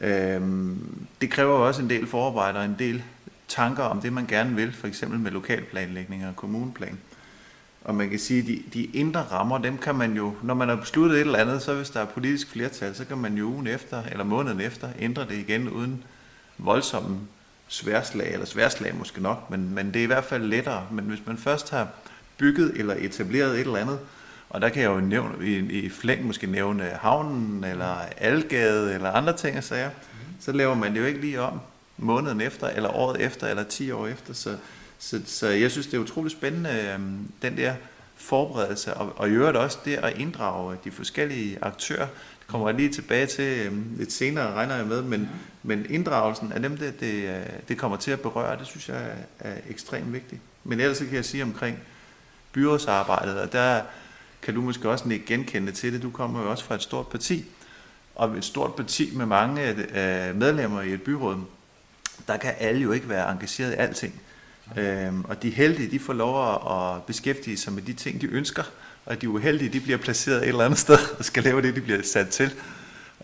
[0.00, 3.02] øhm, det kræver også en del forarbejde og en del
[3.48, 6.98] tanker om det, man gerne vil, for eksempel med lokalplanlægning og kommuneplan.
[7.84, 10.68] Og man kan sige, at de, de indre rammer, dem kan man jo, når man
[10.68, 13.44] har besluttet et eller andet, så hvis der er politisk flertal, så kan man jo
[13.44, 16.04] ugen efter, eller måneden efter, ændre det igen uden
[16.58, 17.18] voldsomme
[17.68, 20.86] sværslag, eller sværslag måske nok, men, men det er i hvert fald lettere.
[20.90, 21.88] Men hvis man først har
[22.38, 23.98] bygget eller etableret et eller andet,
[24.50, 29.10] og der kan jeg jo nævne, i, i flæng måske nævne havnen, eller Algade, eller
[29.10, 29.90] andre ting og sager,
[30.40, 31.60] så laver man det jo ikke lige om
[31.96, 34.34] måneden efter, eller året efter, eller 10 år efter.
[34.34, 34.56] Så,
[34.98, 37.74] så, så jeg synes, det er utroligt spændende, øhm, den der
[38.16, 42.06] forberedelse, og, og i øvrigt også det at inddrage de forskellige aktører.
[42.38, 45.28] Det kommer jeg lige tilbage til øhm, lidt senere, regner jeg med, men,
[45.62, 49.02] men inddragelsen af dem, det, det, øh, det kommer til at berøre, det synes jeg
[49.40, 50.40] er, er ekstremt vigtigt.
[50.64, 51.78] Men ellers så kan jeg sige omkring
[52.52, 53.82] byrådsarbejdet, og der
[54.44, 56.02] kan du måske også ikke genkende til det.
[56.02, 57.44] Du kommer jo også fra et stort parti,
[58.14, 61.36] og et stort parti med mange øh, medlemmer i et byråd,
[62.28, 64.20] der kan alle jo ikke være engageret i alting.
[64.78, 66.60] Øhm, og de heldige, de får lov
[66.96, 68.62] at- beskæftige sig med de ting, de ønsker,
[69.06, 71.80] og de uheldige, de bliver placeret et eller andet sted og skal lave det, de
[71.80, 72.54] bliver sat til.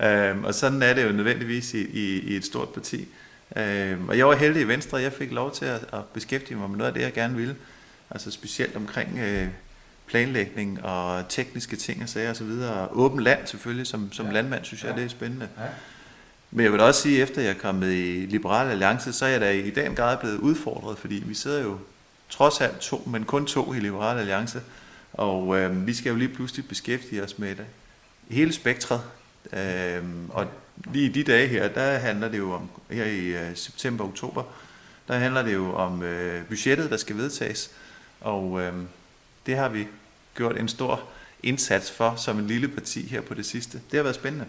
[0.03, 3.09] Øhm, og sådan er det jo nødvendigvis i, i, i et stort parti.
[3.57, 6.71] Øhm, og jeg var heldig i Venstre, jeg fik lov til at, at beskæftige mig
[6.71, 7.57] med noget af det, jeg gerne ville.
[8.11, 9.49] Altså specielt omkring øh,
[10.11, 12.51] planlægning og tekniske ting og sager osv.
[12.51, 14.33] Og åben land selvfølgelig, som, som ja.
[14.33, 15.49] landmand synes jeg, det er spændende.
[15.59, 15.65] Ja.
[16.51, 19.29] Men jeg vil også sige, at efter jeg kom med i Liberal Alliance, så er
[19.29, 21.79] jeg da i den grad blevet udfordret, fordi vi sidder jo
[22.29, 24.61] trods alt to, men kun to i Liberal Alliance,
[25.13, 27.65] og øh, vi skal jo lige pludselig beskæftige os med det.
[28.31, 29.01] hele spektret.
[29.53, 30.47] Øh, og
[30.93, 34.43] lige i de dage her, der handler det jo om, her i øh, september-oktober,
[35.09, 37.71] der handler det jo om øh, budgettet, der skal vedtages,
[38.21, 38.73] og øh,
[39.47, 39.87] det har vi
[40.37, 41.09] gjort en stor
[41.43, 43.81] indsats for som en lille parti her på det sidste.
[43.91, 44.47] Det har været spændende.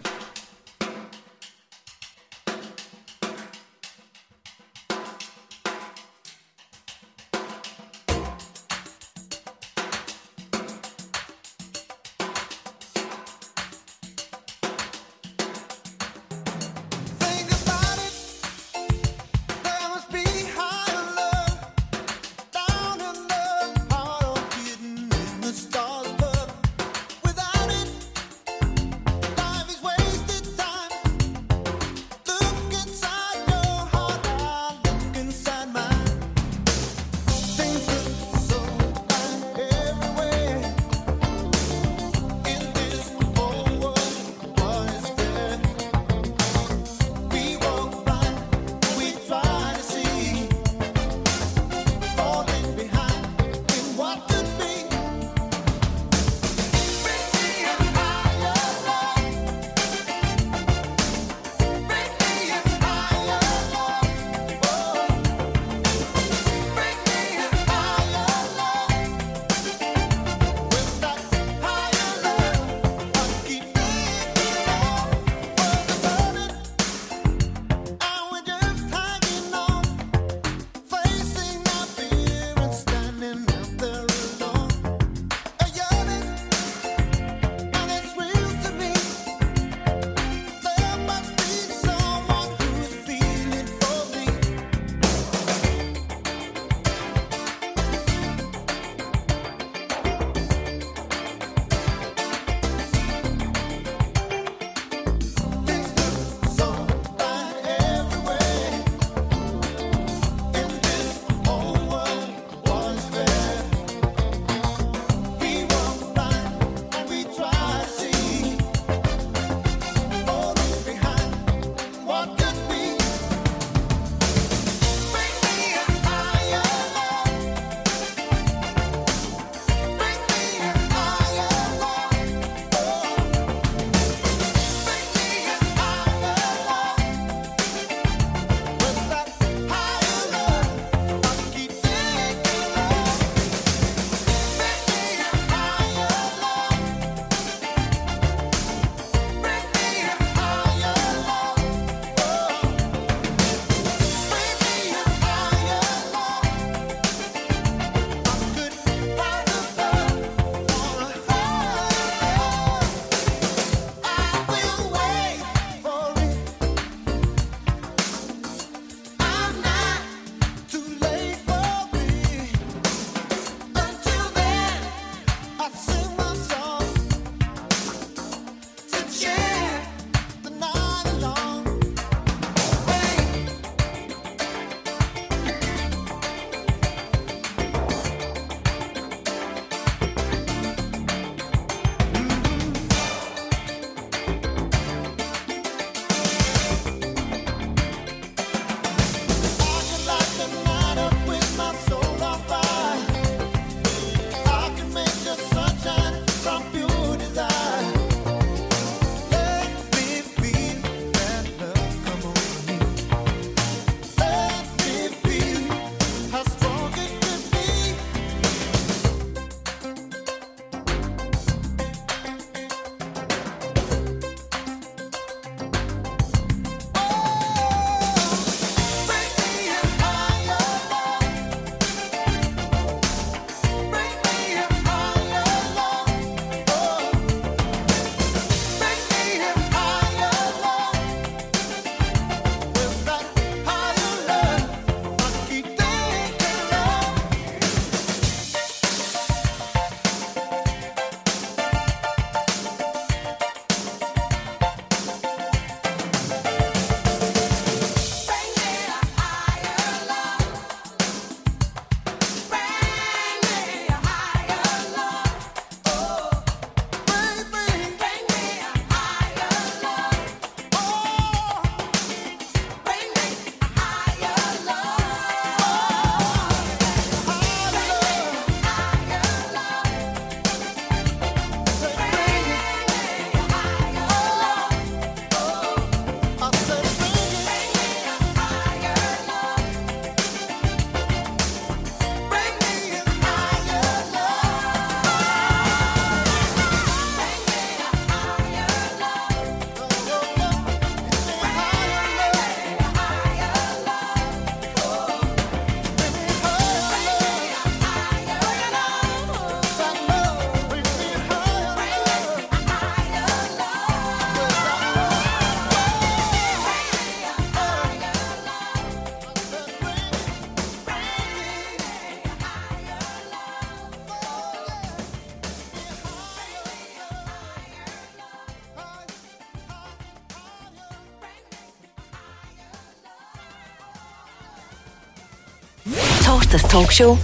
[336.72, 337.16] Talkshow.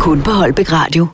[0.00, 1.06] Kun på Holbæk Radio.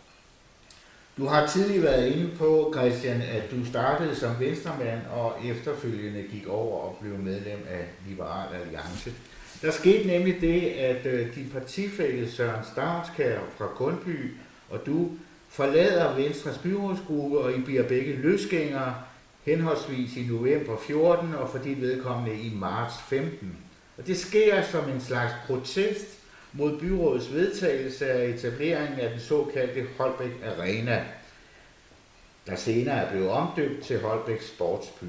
[1.18, 6.46] Du har tidligere været inde på, Christian, at du startede som venstremand og efterfølgende gik
[6.48, 9.12] over og blev medlem af Liberal Alliance.
[9.62, 14.34] Der skete nemlig det, at øh, din partifælle Søren Stavnskær fra Kundby
[14.70, 15.10] og du
[15.48, 18.94] forlader Venstres byrådsgruppe, og I bliver begge løsgængere,
[19.44, 23.56] henholdsvis i november 14 og for dit vedkommende i marts 15.
[23.98, 26.13] Og det sker som en slags protest
[26.58, 31.04] mod byrådets vedtagelse af etableringen af den såkaldte Holbæk Arena,
[32.46, 35.04] der senere er blevet omdøbt til Holbæk Sportsby.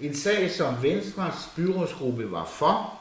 [0.00, 2.98] En sag, som Venstres byrådsgruppe var for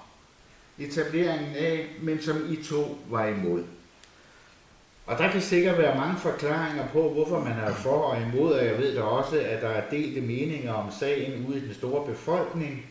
[0.80, 3.64] etableringen af, men som I to var imod.
[5.06, 8.66] Og der kan sikkert være mange forklaringer på, hvorfor man er for og imod, og
[8.66, 12.06] jeg ved da også, at der er delte meninger om sagen ude i den store
[12.06, 12.86] befolkning.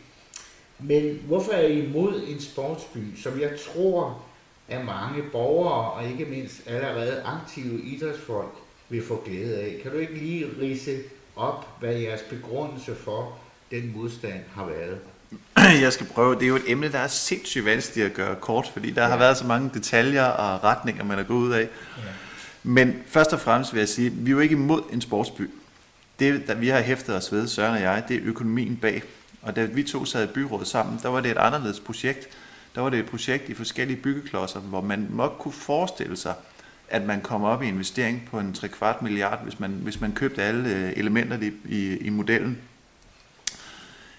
[0.79, 4.21] Men hvorfor er I imod en sportsby, som jeg tror,
[4.67, 8.53] at mange borgere og ikke mindst allerede aktive idrætsfolk
[8.89, 9.79] vil få glæde af?
[9.83, 10.97] Kan du ikke lige rise
[11.35, 13.37] op, hvad jeres begrundelse for
[13.71, 14.97] den modstand har været?
[15.83, 16.35] Jeg skal prøve.
[16.35, 19.09] Det er jo et emne, der er sindssygt vanskeligt at gøre kort, fordi der ja.
[19.09, 21.61] har været så mange detaljer og retninger, man er gået ud af.
[21.97, 22.03] Ja.
[22.63, 25.49] Men først og fremmest vil jeg sige, at vi er jo ikke imod en sportsby.
[26.19, 29.03] Det, der vi har hæftet os ved, Søren og jeg, det er økonomien bag.
[29.41, 32.29] Og da vi to sad i byrådet sammen, der var det et anderledes projekt.
[32.75, 36.33] Der var det et projekt i forskellige byggeklodser, hvor man nok kunne forestille sig,
[36.89, 40.11] at man kommer op i investering på en 3 kvart milliard, hvis man, hvis man
[40.11, 42.57] købte alle øh, elementer i, i, i modellen.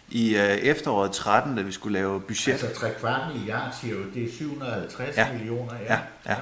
[0.09, 4.02] I øh, efteråret 13, da vi skulle lave budget, Altså 3 kvart milliard, siger du,
[4.14, 5.26] det er 750 Ja.
[5.26, 5.32] ja.
[5.32, 5.72] millioner.
[5.88, 5.98] Ja,
[6.28, 6.36] ja.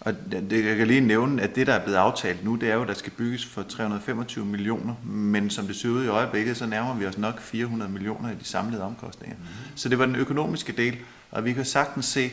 [0.00, 0.14] Og
[0.50, 2.82] det, jeg kan lige nævne, at det, der er blevet aftalt nu, det er jo,
[2.82, 4.94] at der skal bygges for 325 millioner.
[5.04, 8.34] Men som det ser ud i øjeblikket, så nærmer vi os nok 400 millioner i
[8.34, 9.36] de samlede omkostninger.
[9.36, 9.76] Mm.
[9.76, 10.96] Så det var den økonomiske del,
[11.30, 12.30] og vi kan sagtens se,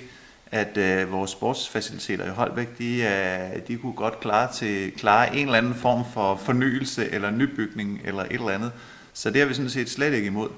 [0.51, 5.45] at øh, vores sportsfaciliteter i Holbæk, de, øh, de kunne godt klare, til, klare en
[5.45, 8.71] eller anden form for fornyelse eller nybygning eller et eller andet.
[9.13, 10.49] Så det har vi sådan set slet ikke imod.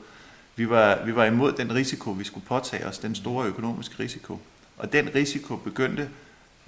[0.55, 4.39] Vi var, vi var imod den risiko, vi skulle påtage os, den store økonomiske risiko.
[4.77, 6.09] Og den risiko begyndte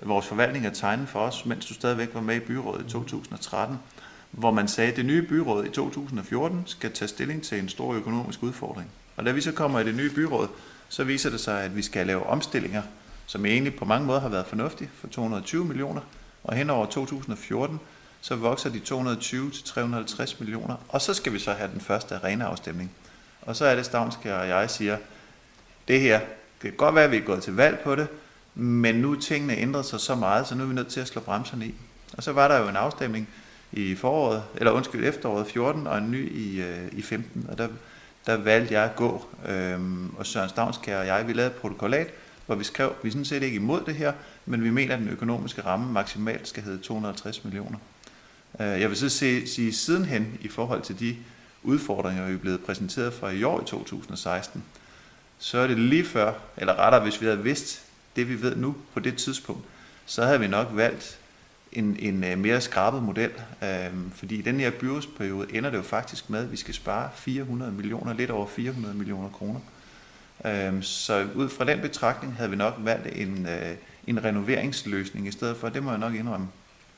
[0.01, 3.79] vores forvaltning at tegne for os, mens du stadigvæk var med i byrådet i 2013,
[4.31, 7.93] hvor man sagde, at det nye byråd i 2014 skal tage stilling til en stor
[7.93, 8.89] økonomisk udfordring.
[9.15, 10.47] Og da vi så kommer i det nye byråd,
[10.89, 12.81] så viser det sig, at vi skal lave omstillinger,
[13.25, 16.01] som egentlig på mange måder har været fornuftige for 220 millioner,
[16.43, 17.79] og hen over 2014,
[18.21, 22.15] så vokser de 220 til 350 millioner, og så skal vi så have den første
[22.15, 22.91] arenaafstemning.
[23.41, 24.97] Og så er det Stavnskær og jeg siger,
[25.87, 26.19] det her,
[26.61, 28.07] det kan godt være, at vi er gået til valg på det,
[28.55, 31.07] men nu er tingene ændret sig så meget, så nu er vi nødt til at
[31.07, 31.75] slå bremserne i.
[32.17, 33.27] Og så var der jo en afstemning
[33.71, 37.67] i foråret, eller undskyld, efteråret 14, og en ny i, øh, i 15, og der,
[38.25, 42.07] der valgte jeg at gå, øhm, og Søren Stavnskær og jeg, vi lavede et protokollat,
[42.45, 44.13] hvor vi skrev, vi er sådan set ikke imod det her,
[44.45, 47.77] men vi mener, at den økonomiske ramme maksimalt skal hedde 250 millioner.
[48.59, 51.15] Øh, Jeg vil så se, sige sidenhen i forhold til de
[51.63, 54.63] udfordringer, vi er blevet præsenteret for i år i 2016,
[55.39, 57.81] så er det lige før, eller rettere, hvis vi havde vidst
[58.15, 59.65] det, vi ved nu på det tidspunkt,
[60.05, 61.19] så havde vi nok valgt
[61.71, 63.31] en, en øh, mere skrabet model,
[63.63, 67.09] øhm, fordi i den her byrådsperiode ender det jo faktisk med, at vi skal spare
[67.15, 69.59] 400 millioner, lidt over 400 millioner kroner.
[70.45, 73.75] Øhm, så ud fra den betragtning havde vi nok valgt en, øh,
[74.07, 76.47] en renoveringsløsning i stedet for, det må jeg nok indrømme.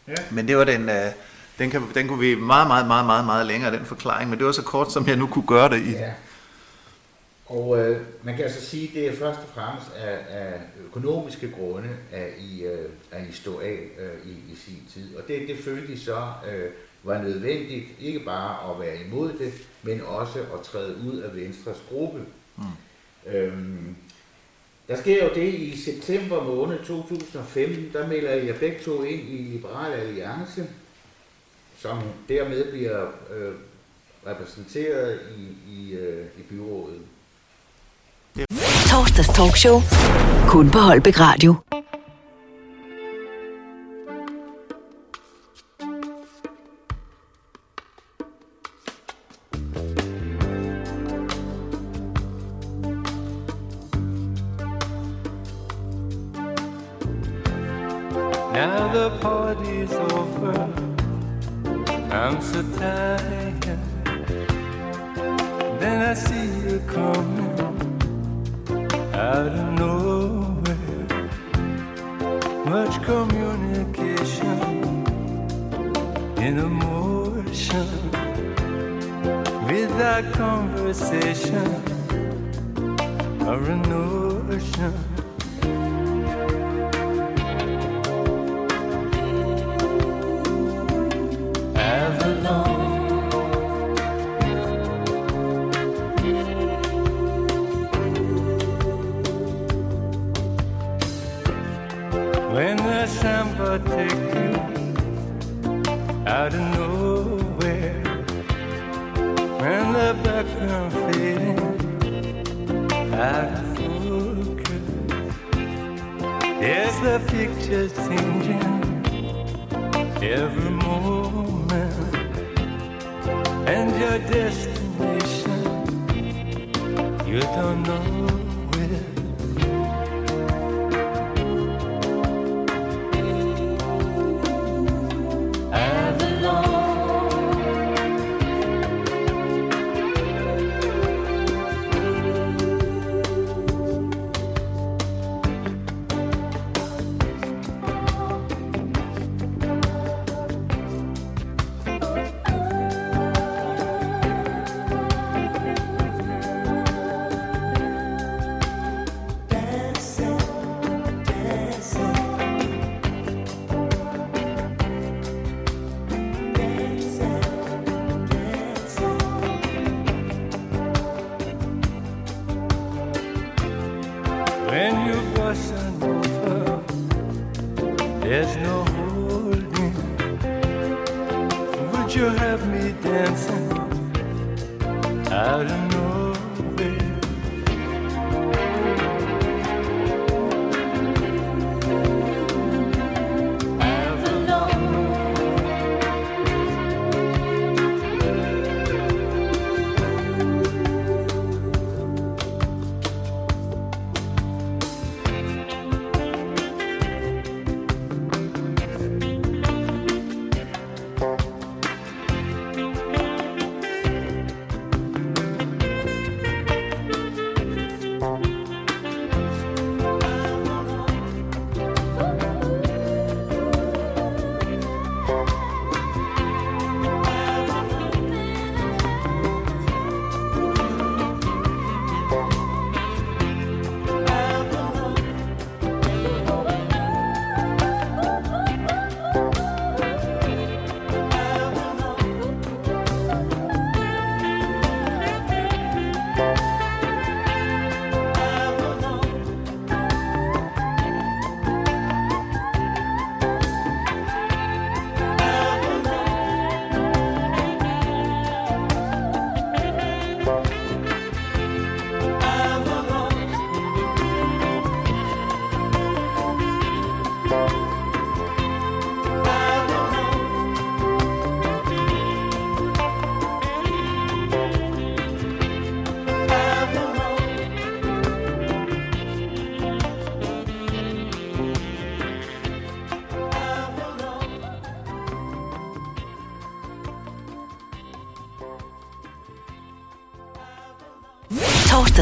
[0.07, 0.15] Ja.
[0.31, 1.11] Men det var den, øh,
[1.59, 4.45] den, kan, den kunne vi meget, meget, meget, meget, meget længere, den forklaring, men det
[4.45, 5.91] var så kort, som jeg nu kunne gøre det i.
[5.91, 6.11] Ja.
[7.45, 11.51] Og øh, man kan altså sige, at det er først og fremmest af, af økonomiske
[11.51, 15.15] grunde, at I, øh, at I stod af øh, i, i sin tid.
[15.15, 16.69] Og det, det følte I så øh,
[17.03, 21.83] var nødvendigt, ikke bare at være imod det, men også at træde ud af Venstres
[21.89, 22.19] gruppe.
[22.57, 22.63] Mm.
[23.33, 23.95] Øhm,
[24.87, 29.37] der sker jo det i september måned 2015, der melder jeg begge to ind i
[29.37, 30.67] Liberal Alliance,
[31.77, 33.53] som dermed bliver øh,
[34.27, 37.01] repræsenteret i, i, øh, i byrådet.
[38.89, 39.81] Torsdags talkshow.
[40.47, 41.55] Kun på Holbæk Radio.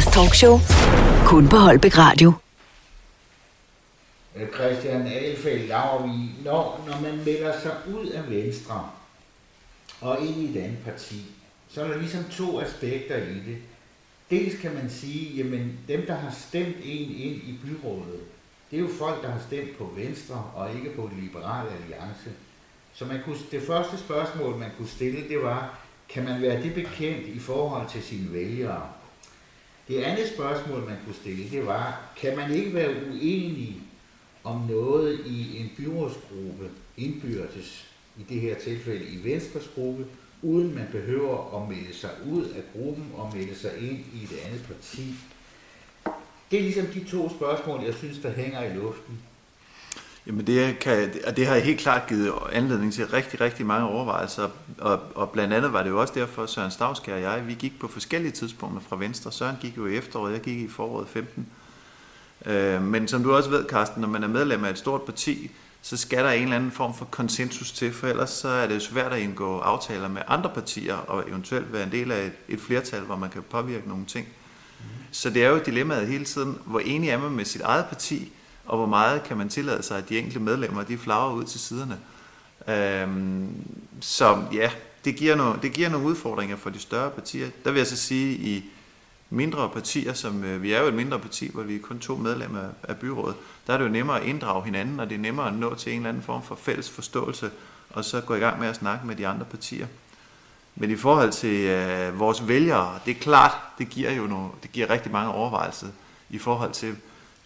[0.01, 0.59] Torsdags talkshow.
[1.25, 2.33] Kun på Holbæk Radio.
[4.35, 8.89] Øh, Christian Ahlfeldt Lavervig, når, når man melder sig ud af Venstre
[10.01, 11.25] og ind i et andet parti,
[11.69, 13.57] så er der ligesom to aspekter i det.
[14.29, 18.21] Dels kan man sige, jamen dem, der har stemt en ind i byrådet,
[18.71, 22.29] det er jo folk, der har stemt på Venstre og ikke på Liberale Alliance.
[22.93, 25.79] Så man kunne, det første spørgsmål, man kunne stille, det var,
[26.09, 28.87] kan man være det bekendt i forhold til sine vælgere?
[29.91, 33.81] Det andet spørgsmål, man kunne stille, det var, kan man ikke være uenig
[34.43, 37.87] om noget i en byrådsgruppe indbyrdes,
[38.17, 40.05] i det her tilfælde i Venstres gruppe,
[40.41, 44.39] uden man behøver at melde sig ud af gruppen og melde sig ind i et
[44.45, 45.13] andet parti.
[46.51, 49.19] Det er ligesom de to spørgsmål, jeg synes, der hænger i luften.
[50.27, 54.49] Jamen det, kan, og det har helt klart givet anledning til rigtig, rigtig mange overvejelser,
[54.77, 57.79] og, og blandt andet var det jo også derfor, Søren Stavskær og jeg, vi gik
[57.79, 59.31] på forskellige tidspunkter fra Venstre.
[59.31, 61.47] Søren gik jo i efteråret, jeg gik i foråret 15.
[62.45, 65.51] Øh, men som du også ved, Carsten, når man er medlem af et stort parti,
[65.81, 68.75] så skal der en eller anden form for konsensus til, for ellers så er det
[68.75, 72.33] jo svært at indgå aftaler med andre partier, og eventuelt være en del af et,
[72.47, 74.27] et flertal, hvor man kan påvirke nogle ting.
[75.11, 78.31] Så det er jo dilemmaet hele tiden, hvor enig er man med sit eget parti,
[78.65, 81.59] og hvor meget kan man tillade sig, at de enkelte medlemmer, de flager ud til
[81.59, 81.99] siderne.
[82.67, 83.49] Øhm,
[83.99, 84.71] så ja,
[85.05, 87.49] det giver, nogle, det giver nogle udfordringer for de større partier.
[87.63, 88.63] Der vil jeg så sige, i
[89.29, 92.15] mindre partier, som øh, vi er jo et mindre parti, hvor vi er kun to
[92.15, 93.35] medlemmer af, af byrådet,
[93.67, 95.91] der er det jo nemmere at inddrage hinanden, og det er nemmere at nå til
[95.91, 97.51] en eller anden form for fælles forståelse,
[97.89, 99.87] og så gå i gang med at snakke med de andre partier.
[100.75, 104.71] Men i forhold til øh, vores vælgere, det er klart, det giver jo nogle, det
[104.71, 105.87] giver rigtig mange overvejelser
[106.29, 106.95] i forhold til,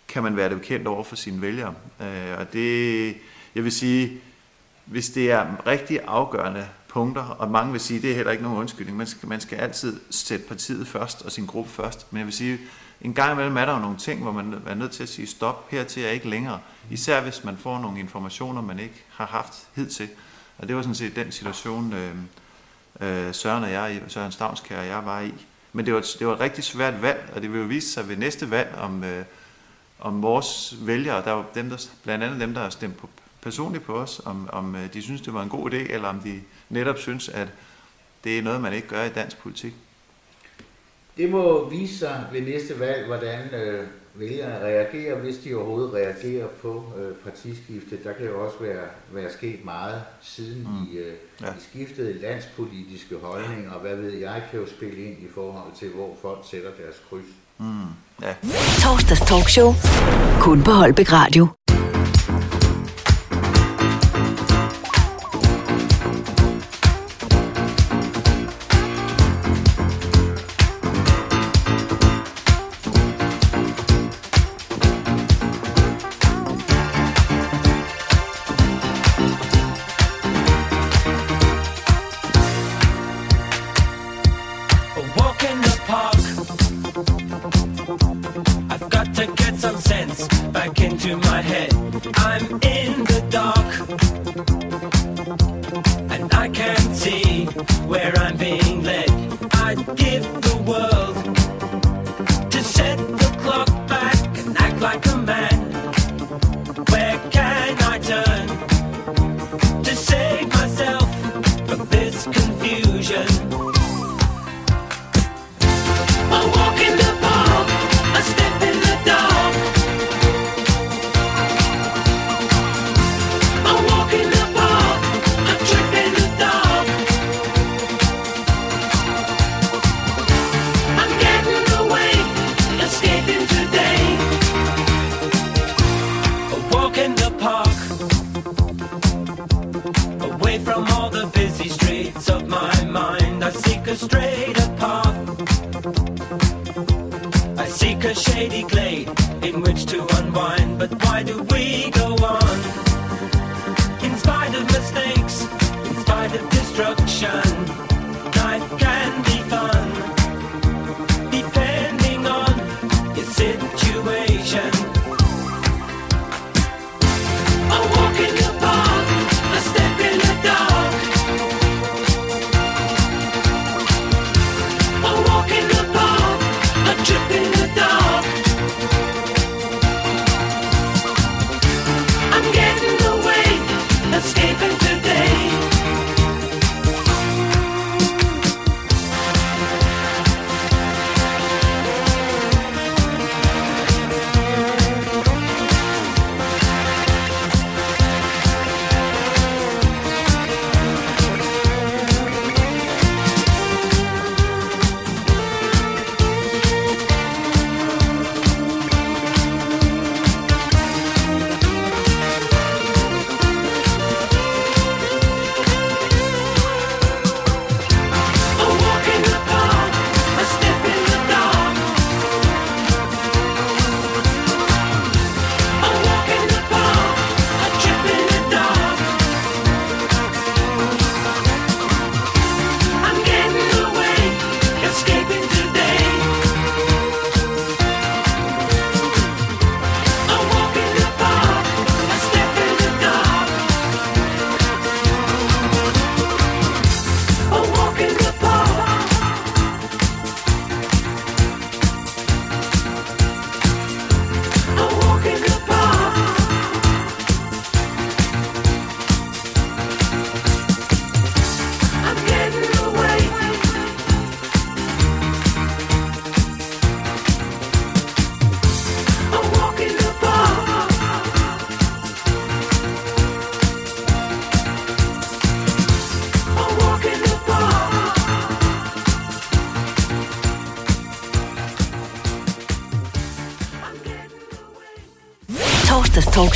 [0.07, 1.73] kan man være det bekendt over for sine vælgere.
[2.01, 3.07] Øh, og det,
[3.55, 4.21] jeg vil sige,
[4.85, 8.59] hvis det er rigtig afgørende punkter, og mange vil sige, det er heller ikke nogen
[8.59, 12.25] undskyldning, man skal, man skal altid sætte partiet først og sin gruppe først, men jeg
[12.25, 12.59] vil sige,
[13.01, 15.27] en gang imellem er der jo nogle ting, hvor man er nødt til at sige
[15.27, 16.59] stop, hertil er ikke længere,
[16.91, 20.09] især hvis man får nogle informationer, man ikke har haft hidtil,
[20.57, 22.15] og det var sådan set den situation, øh,
[23.01, 25.33] øh, Søren og jeg, Søren Stavnskær og jeg var i.
[25.73, 28.09] Men det var, det var et rigtig svært valg, og det vil jo vise sig
[28.09, 29.25] ved næste valg, om, øh,
[30.05, 33.09] om vores vælgere, der var dem, der, blandt andet dem, der har stemt på,
[33.41, 36.19] personligt på os, om, om øh, de synes, det var en god idé, eller om
[36.19, 37.47] de netop synes, at
[38.23, 39.73] det er noget, man ikke gør i dansk politik.
[41.17, 46.47] Det må vise sig ved næste valg, hvordan øh, vælgerne reagerer, hvis de overhovedet reagerer
[46.47, 48.03] på øh, partiskiftet.
[48.03, 50.93] Der kan jo også være, være sket meget siden mm.
[50.93, 51.51] i, øh, Ja.
[51.51, 55.89] i skiftede landspolitiske holdninger, og hvad ved jeg, kan jo spille ind i forhold til,
[55.89, 57.25] hvor folk sætter deres kryds.
[57.59, 57.87] Mm.
[58.21, 58.33] Ja.
[58.81, 59.73] Torsdags talkshow.
[60.39, 61.47] Kun på Holbæk Radio.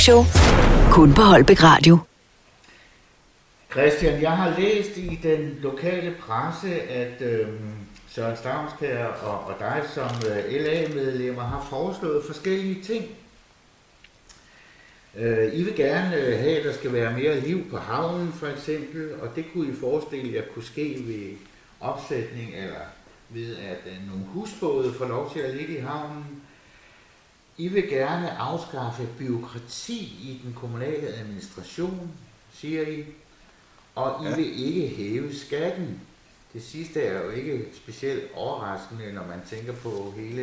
[0.00, 0.24] Talkshow.
[0.90, 1.98] Kun på Holbæk Radio.
[3.70, 7.48] Christian, jeg har læst i den lokale presse, at øh,
[8.08, 13.04] Søren Stavnskær og, og dig som øh, LA-medlemmer har foreslået forskellige ting.
[15.16, 18.46] Øh, I vil gerne øh, have, at der skal være mere liv på havnen, for
[18.46, 21.36] eksempel, og det kunne I forestille jer kunne ske ved
[21.80, 22.80] opsætning eller
[23.28, 26.24] ved, at øh, nogle husbåde får lov til at ligge i havnen.
[27.56, 32.10] I vil gerne afskaffe byråkrati i den kommunale administration,
[32.52, 33.04] siger I,
[33.94, 34.36] og I Ja.
[34.36, 36.00] vil ikke hæve skatten.
[36.52, 40.42] Det sidste er jo ikke specielt overraskende, når man tænker på hele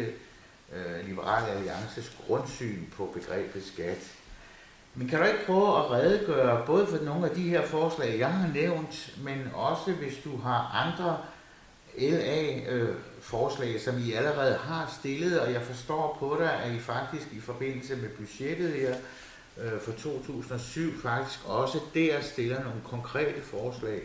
[0.73, 4.11] øh, Liberale Alliances grundsyn på begrebet skat.
[4.95, 8.33] Men kan du ikke prøve at redegøre både for nogle af de her forslag, jeg
[8.33, 11.17] har nævnt, men også hvis du har andre
[11.99, 17.27] LA-forslag, forslag, som I allerede har stillet, og jeg forstår på dig, at I faktisk
[17.31, 18.95] i forbindelse med budgettet her
[19.57, 24.01] øh, for 2007 faktisk også der stiller nogle konkrete forslag.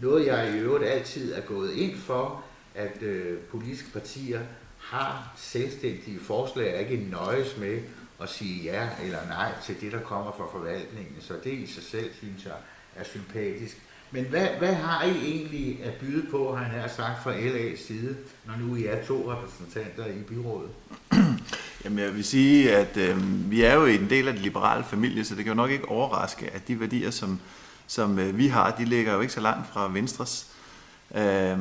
[0.00, 2.44] Noget jeg i øvrigt altid er gået ind for,
[2.74, 4.40] at øh, politiske partier
[4.78, 7.82] har selvstændige forslag, og ikke nøjes med
[8.22, 11.16] at sige ja eller nej til det, der kommer fra forvaltningen.
[11.20, 12.56] Så det i sig selv, synes jeg,
[12.96, 13.78] er sympatisk.
[14.12, 17.86] Men hvad, hvad har I egentlig at byde på, har han her sagt fra LA's
[17.86, 20.70] side, når nu I er to repræsentanter i byrådet?
[21.84, 23.16] Jamen jeg vil sige, at øh,
[23.50, 25.88] vi er jo en del af den liberale familie, så det kan jo nok ikke
[25.88, 27.40] overraske, at de værdier, som,
[27.86, 30.46] som øh, vi har, de ligger jo ikke så langt fra Venstres.
[31.14, 31.58] Øh,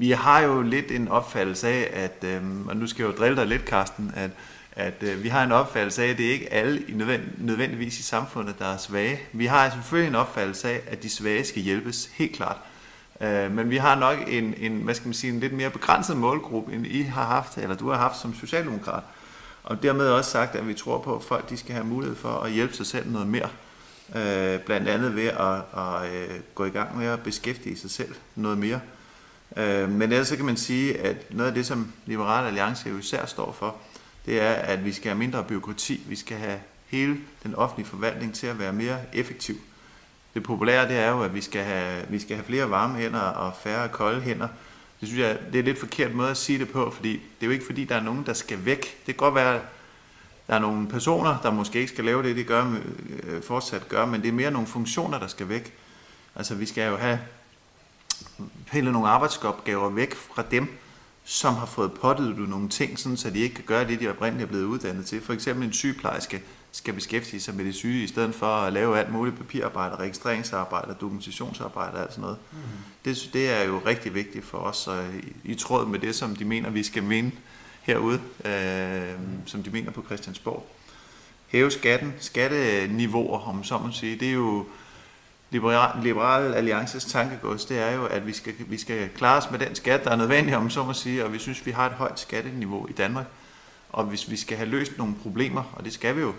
[0.00, 3.36] vi har jo lidt en opfattelse af, at, øh, og nu skal jeg jo drille
[3.36, 4.30] dig lidt, Karsten, at,
[4.76, 7.98] at øh, vi har en opfattelse af, at det er ikke alle i nødvend, nødvendigvis
[7.98, 9.20] i samfundet, der er svage.
[9.32, 12.56] Vi har altså selvfølgelig en opfattelse af, at de svage skal hjælpes, helt klart.
[13.20, 16.16] Øh, men vi har nok en, en, hvad skal man sige, en lidt mere begrænset
[16.16, 19.02] målgruppe, end I har haft, eller du har haft som socialdemokrat.
[19.64, 22.28] Og dermed også sagt, at vi tror på, at folk de skal have mulighed for
[22.28, 23.48] at hjælpe sig selv noget mere.
[24.14, 28.14] Øh, blandt andet ved at, at øh, gå i gang med at beskæftige sig selv
[28.34, 28.80] noget mere.
[29.56, 32.98] Øh, men ellers så kan man sige, at noget af det, som Liberale Alliance jo
[32.98, 33.76] især står for,
[34.26, 36.04] det er, at vi skal have mindre byråkrati.
[36.08, 39.56] Vi skal have hele den offentlige forvaltning til at være mere effektiv.
[40.34, 43.20] Det populære det er jo, at vi skal, have, vi skal have flere varme hænder
[43.20, 44.48] og færre kolde hænder.
[45.00, 47.20] Det synes jeg, det er en lidt forkert måde at sige det på, fordi det
[47.40, 48.80] er jo ikke fordi, der er nogen, der skal væk.
[48.80, 49.60] Det kan godt være, at
[50.46, 52.74] der er nogle personer, der måske ikke skal lave det, de gør,
[53.22, 55.72] øh, fortsat gør, men det er mere nogle funktioner, der skal væk.
[56.34, 57.20] Altså vi skal jo have
[58.70, 60.78] pillet nogle arbejdsopgaver væk fra dem,
[61.28, 64.46] som har fået pådydet nogle ting, sådan, så de ikke kan gøre det, de oprindeligt
[64.46, 65.20] er blevet uddannet til.
[65.20, 68.98] For eksempel en sygeplejerske skal beskæftige sig med det syge, i stedet for at lave
[68.98, 72.36] alt muligt papirarbejde, registreringsarbejde, dokumentationsarbejde og alt sådan noget.
[72.52, 72.58] Mm.
[73.04, 75.04] Det, det er jo rigtig vigtigt for os, og
[75.44, 77.32] i, i tråd med det, som de mener, vi skal mene
[77.82, 80.66] herude, øh, som de mener på Christiansborg.
[81.46, 84.66] Hæve skatten, skatteniveauer, om så man sige, det er jo
[85.50, 89.58] Liberal, Liberal Alliances tankegods, det er jo, at vi skal, vi skal klare os med
[89.58, 91.92] den skat, der er nødvendig, om så må sige, og vi synes, vi har et
[91.92, 93.26] højt skatteniveau i Danmark.
[93.88, 96.34] Og hvis vi skal have løst nogle problemer, og det skal vi jo,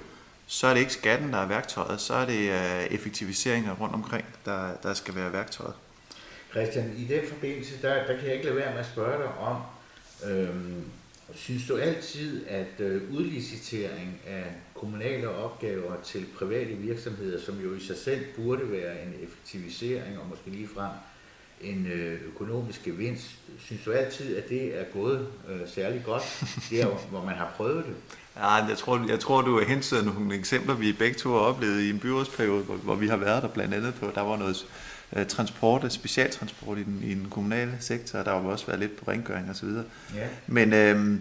[0.47, 4.25] så er det ikke skatten, der er værktøjet, så er det øh, effektiviseringer rundt omkring,
[4.45, 5.73] der, der skal være værktøjet.
[6.51, 9.37] Christian, i den forbindelse, der, der kan jeg ikke lade være med at spørge dig
[9.37, 9.61] om,
[10.29, 10.83] øhm,
[11.35, 14.43] synes du altid, at øh, udlicitering af
[14.79, 20.25] kommunale opgaver til private virksomheder, som jo i sig selv burde være en effektivisering og
[20.29, 20.91] måske ligefrem
[21.61, 23.25] en øh, økonomisk gevinst,
[23.59, 27.85] synes du altid, at det er gået øh, særlig godt, der hvor man har prøvet
[27.85, 27.93] det?
[28.35, 31.81] Ja, jeg tror, jeg tror du har hentet nogle eksempler, vi begge to har oplevet
[31.81, 34.11] i en byrådsperiode, hvor, hvor vi har været der blandt andet på.
[34.15, 34.65] Der var noget
[35.15, 38.97] øh, transport, specialtransport i den, i den kommunale sektor, og der har også været lidt
[38.97, 39.69] på rengøring osv.
[40.15, 40.27] Ja.
[40.47, 41.19] Men øh,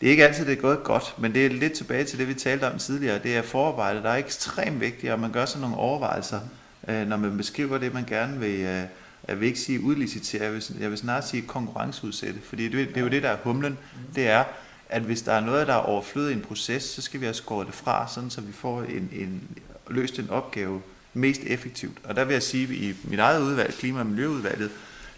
[0.00, 2.28] det er ikke altid, det er gået godt, men det er lidt tilbage til det,
[2.28, 3.18] vi talte om tidligere.
[3.18, 6.40] Det er forarbejdet, der er ekstremt vigtigt, og man gør sig nogle overvejelser,
[6.88, 8.82] øh, når man beskriver det, man gerne vil, øh,
[9.28, 12.96] jeg vil ikke sige udlicitere, jeg vil, jeg vil snart sige konkurrenceudsætte, fordi det, det
[12.96, 13.78] er jo det, der er humlen.
[14.14, 14.44] Det er,
[14.88, 17.34] at hvis der er noget, der er overflødet i en proces, så skal vi have
[17.34, 19.42] skåret det fra, sådan så vi får en, en,
[19.88, 20.82] løst en opgave
[21.14, 21.98] mest effektivt.
[22.04, 24.70] Og der vil jeg sige, at i mit eget udvalg, Klima- og Miljøudvalget,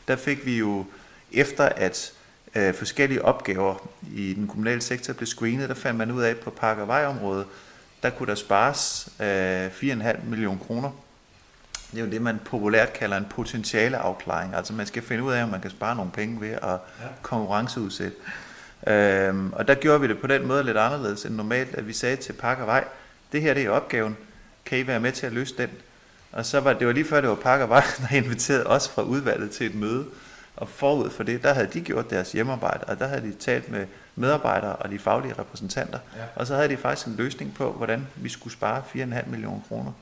[0.08, 0.84] der fik vi jo,
[1.32, 2.12] efter at
[2.54, 6.40] øh, forskellige opgaver i den kommunale sektor blev screenet, der fandt man ud af, at
[6.40, 7.46] på park- og vejområdet,
[8.02, 10.90] der kunne der spares øh, 4,5 millioner kroner.
[11.90, 14.54] Det er jo det, man populært kalder en potentiale afklaring.
[14.54, 16.78] Altså man skal finde ud af, om man kan spare nogle penge ved at
[17.22, 18.16] konkurrenceudsætte.
[18.86, 21.92] Øhm, og der gjorde vi det på den måde lidt anderledes end normalt, at vi
[21.92, 22.84] sagde til Park og Vej,
[23.32, 24.16] det her det er opgaven,
[24.64, 25.70] kan I være med til at løse den?
[26.32, 28.88] Og så var det var lige før, det var Park og Vej, der inviterede os
[28.88, 30.06] fra udvalget til et møde.
[30.60, 33.70] Og forud for det, der havde de gjort deres hjemmearbejde, og der havde de talt
[33.70, 33.86] med
[34.16, 35.98] medarbejdere og de faglige repræsentanter.
[36.16, 36.22] Ja.
[36.36, 39.92] Og så havde de faktisk en løsning på, hvordan vi skulle spare 4,5 millioner kroner.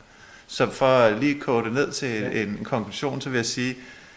[0.46, 2.42] Så for at lige kode det ned til Ja.
[2.42, 3.76] en, en konklusion, så vil jeg sige,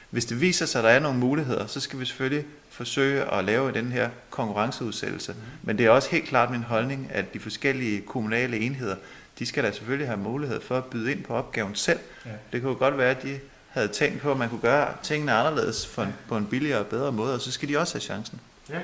[0.09, 3.43] hvis det viser sig, at der er nogle muligheder, så skal vi selvfølgelig forsøge at
[3.45, 5.35] lave den her konkurrenceudsættelse.
[5.63, 8.95] Men det er også helt klart min holdning, at de forskellige kommunale enheder,
[9.39, 11.99] de skal da selvfølgelig have mulighed for at byde ind på opgaven selv.
[12.25, 12.31] Ja.
[12.53, 13.39] Det kunne jo godt være, at de
[13.72, 16.86] havde tænkt på, at man kunne gøre tingene anderledes for en, på en billigere og
[16.86, 18.39] bedre måde, og så skal de også have chancen.
[18.69, 18.80] Ja.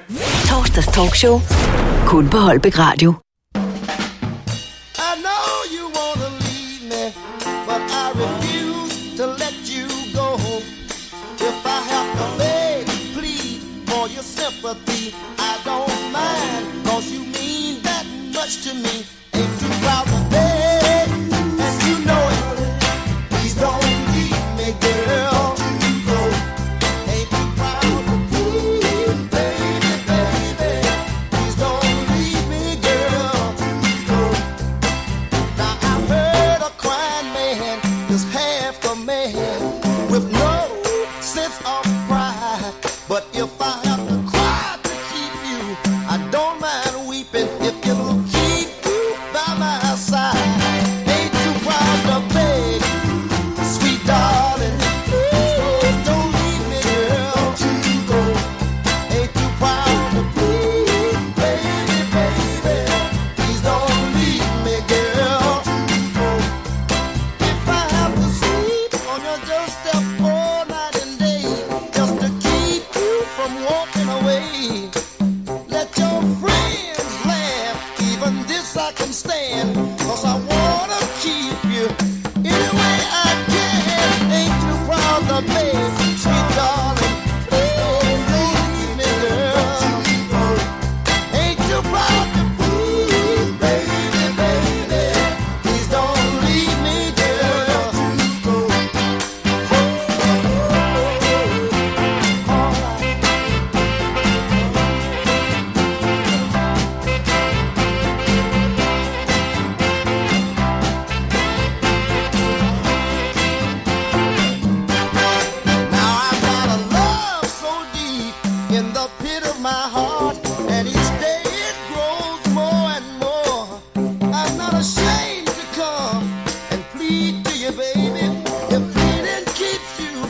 [0.46, 1.40] Torsdags talkshow.
[2.06, 3.14] Kun på Holbæk Radio.
[14.90, 15.37] I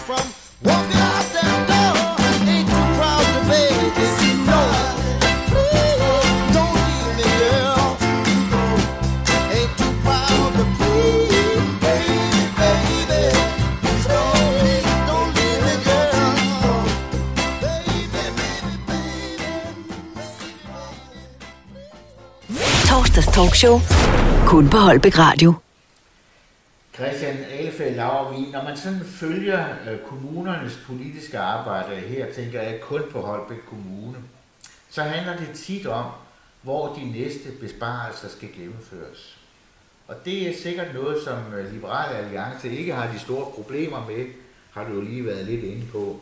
[0.07, 0.27] from
[0.63, 2.15] walking out that door,
[2.47, 3.75] ain't too proud to beg,
[4.23, 4.69] you know.
[5.51, 7.87] Please don't leave me, girl.
[9.55, 13.21] Ain't too proud to plead, baby, baby.
[13.83, 16.31] Please don't leave, don't leave me, girl.
[17.63, 19.35] Baby, baby, baby.
[22.89, 23.75] Torsdags talkshow.
[24.47, 25.53] Kun på Holbæk Radio.
[26.95, 27.37] Christian
[27.79, 33.21] Alefeldt Laurvig, når man sådan følger øh, kommunernes politiske arbejde, her tænker jeg kun på
[33.21, 34.17] Holbæk Kommune,
[34.89, 36.05] så handler det tit om,
[36.61, 39.37] hvor de næste besparelser skal gennemføres.
[40.07, 44.25] Og det er sikkert noget, som øh, Liberale Alliance ikke har de store problemer med,
[44.71, 46.21] har du jo lige været lidt inde på.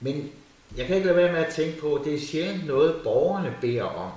[0.00, 0.30] Men
[0.76, 3.56] jeg kan ikke lade være med at tænke på, at det er sjældent noget, borgerne
[3.60, 4.10] beder om.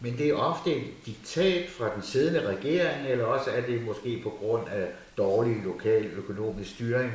[0.00, 4.20] Men det er ofte et diktat fra den siddende regering, eller også er det måske
[4.22, 4.86] på grund af
[5.18, 7.12] dårlig lokal økonomisk styring,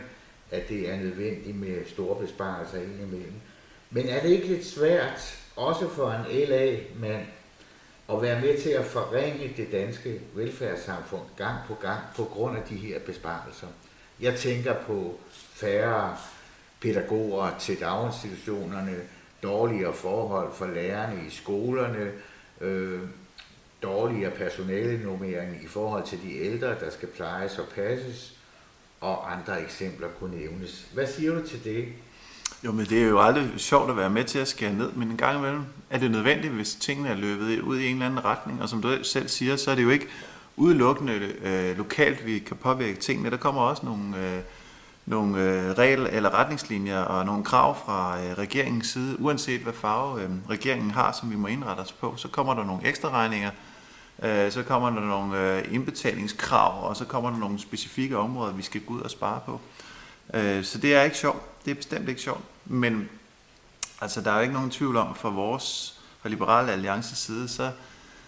[0.51, 3.33] at det er nødvendigt med store besparelser indimellem.
[3.89, 7.25] Men er det ikke lidt svært, også for en LA-mand,
[8.09, 12.63] at være med til at forringe det danske velfærdssamfund gang på gang på grund af
[12.69, 13.67] de her besparelser?
[14.19, 15.19] Jeg tænker på
[15.53, 16.17] færre
[16.81, 18.95] pædagoger til daginstitutionerne,
[19.43, 22.11] dårligere forhold for lærerne i skolerne,
[22.61, 22.99] øh,
[23.83, 28.33] dårligere personalenummering i forhold til de ældre, der skal plejes og passes,
[29.01, 30.87] og andre eksempler kunne nævnes.
[30.93, 31.85] Hvad siger du til det?
[32.65, 35.11] Jo, men det er jo aldrig sjovt at være med til at skære ned, men
[35.11, 38.25] en gang imellem er det nødvendigt, hvis tingene er løbet ud i en eller anden
[38.25, 38.61] retning.
[38.61, 40.07] Og som du selv siger, så er det jo ikke
[40.57, 41.13] udelukkende
[41.43, 43.29] øh, lokalt, vi kan påvirke tingene.
[43.29, 44.39] Der kommer også nogle, øh,
[45.05, 49.15] nogle øh, regler eller retningslinjer og nogle krav fra øh, regeringens side.
[49.19, 52.65] Uanset hvad farve øh, regeringen har, som vi må indrette os på, så kommer der
[52.65, 53.49] nogle ekstra regninger.
[54.21, 58.61] Øh, så kommer der nogle øh, indbetalingskrav, og så kommer der nogle specifikke områder, vi
[58.61, 59.59] skal gå ud og spare på.
[60.33, 61.65] Øh, så det er ikke sjovt.
[61.65, 62.41] Det er bestemt ikke sjovt.
[62.65, 63.09] Men
[64.01, 67.71] altså, der er jo ikke nogen tvivl om, fra vores, fra Liberale Alliances side, så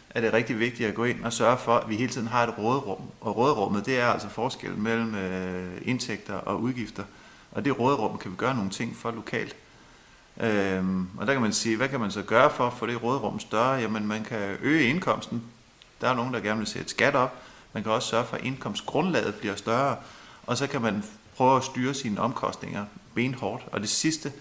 [0.10, 2.48] er det rigtig vigtigt at gå ind og sørge for, at vi hele tiden har
[2.48, 3.02] et råderum.
[3.22, 7.04] Og råderummet, det er altså forskellen mellem øh, indtægter og udgifter.
[7.52, 9.56] Og det råderum kan vi gøre nogle ting for lokalt.
[10.42, 13.04] Øhm, og der kan man sige, hvad kan man så gøre for at få det
[13.04, 13.74] råderum større?
[13.74, 15.44] Jamen, man kan øge indkomsten.
[16.04, 17.36] Der er nogen, der gerne vil sætte skat op.
[17.74, 19.98] Man kan også sørge for, at indkomstgrundlaget bliver større.
[20.48, 21.04] Og så kan man
[21.38, 22.86] prøve at styre sine omkostninger
[23.16, 23.64] benhårdt.
[23.72, 24.32] Og det sidste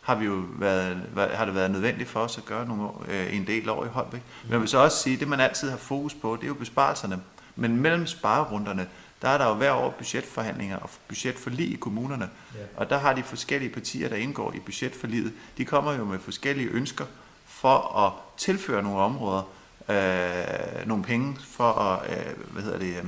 [0.00, 1.02] har vi jo været,
[1.34, 4.20] har det været nødvendigt for os at gøre nogle, øh, en del år i Holbæk.
[4.42, 6.48] Men jeg vil så også sige, at det man altid har fokus på, det er
[6.48, 7.20] jo besparelserne.
[7.56, 8.88] Men mellem sparerunderne,
[9.22, 12.30] der er der jo hver år budgetforhandlinger og budgetforlig i kommunerne.
[12.54, 12.60] Ja.
[12.76, 16.68] Og der har de forskellige partier, der indgår i budgetforliget, de kommer jo med forskellige
[16.68, 17.04] ønsker
[17.46, 19.42] for at tilføre nogle områder
[19.90, 23.04] øh, nogle penge for at, øh, hvad hedder det, øh,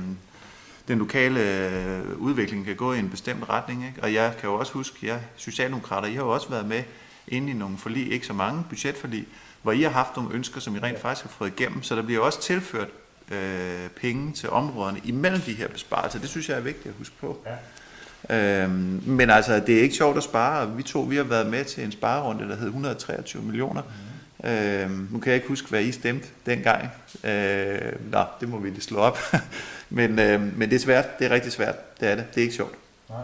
[0.87, 3.85] den lokale øh, udvikling kan gå i en bestemt retning.
[3.85, 4.03] Ikke?
[4.03, 6.83] Og jeg kan jo også huske, jeg Socialdemokrater, I har jo også været med
[7.27, 9.27] inde i nogle forlig, ikke så mange budgetforlig,
[9.61, 12.01] hvor I har haft nogle ønsker, som I rent faktisk har fået igennem, så der
[12.01, 12.87] bliver også tilført
[13.31, 16.19] øh, penge til områderne imellem de her besparelser.
[16.19, 17.45] Det synes jeg er vigtigt at huske på.
[17.45, 18.63] Ja.
[18.63, 20.75] Øhm, men altså, det er ikke sjovt at spare.
[20.75, 23.81] Vi to, vi har været med til en sparerunde, der hed 123 millioner.
[23.81, 24.10] Mm.
[24.43, 26.89] Øhm, nu kan jeg ikke huske, hvad I stemte dengang.
[27.23, 29.19] Øh, nå, det må vi lige slå op.
[29.89, 31.19] men, øh, men det er svært.
[31.19, 31.99] Det er rigtig svært.
[31.99, 32.25] Det er det.
[32.35, 32.75] Det er ikke sjovt.
[33.09, 33.19] Nej.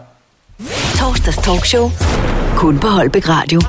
[0.96, 1.90] Torsdags talkshow.
[2.56, 3.60] Kun på Holbæk Radio.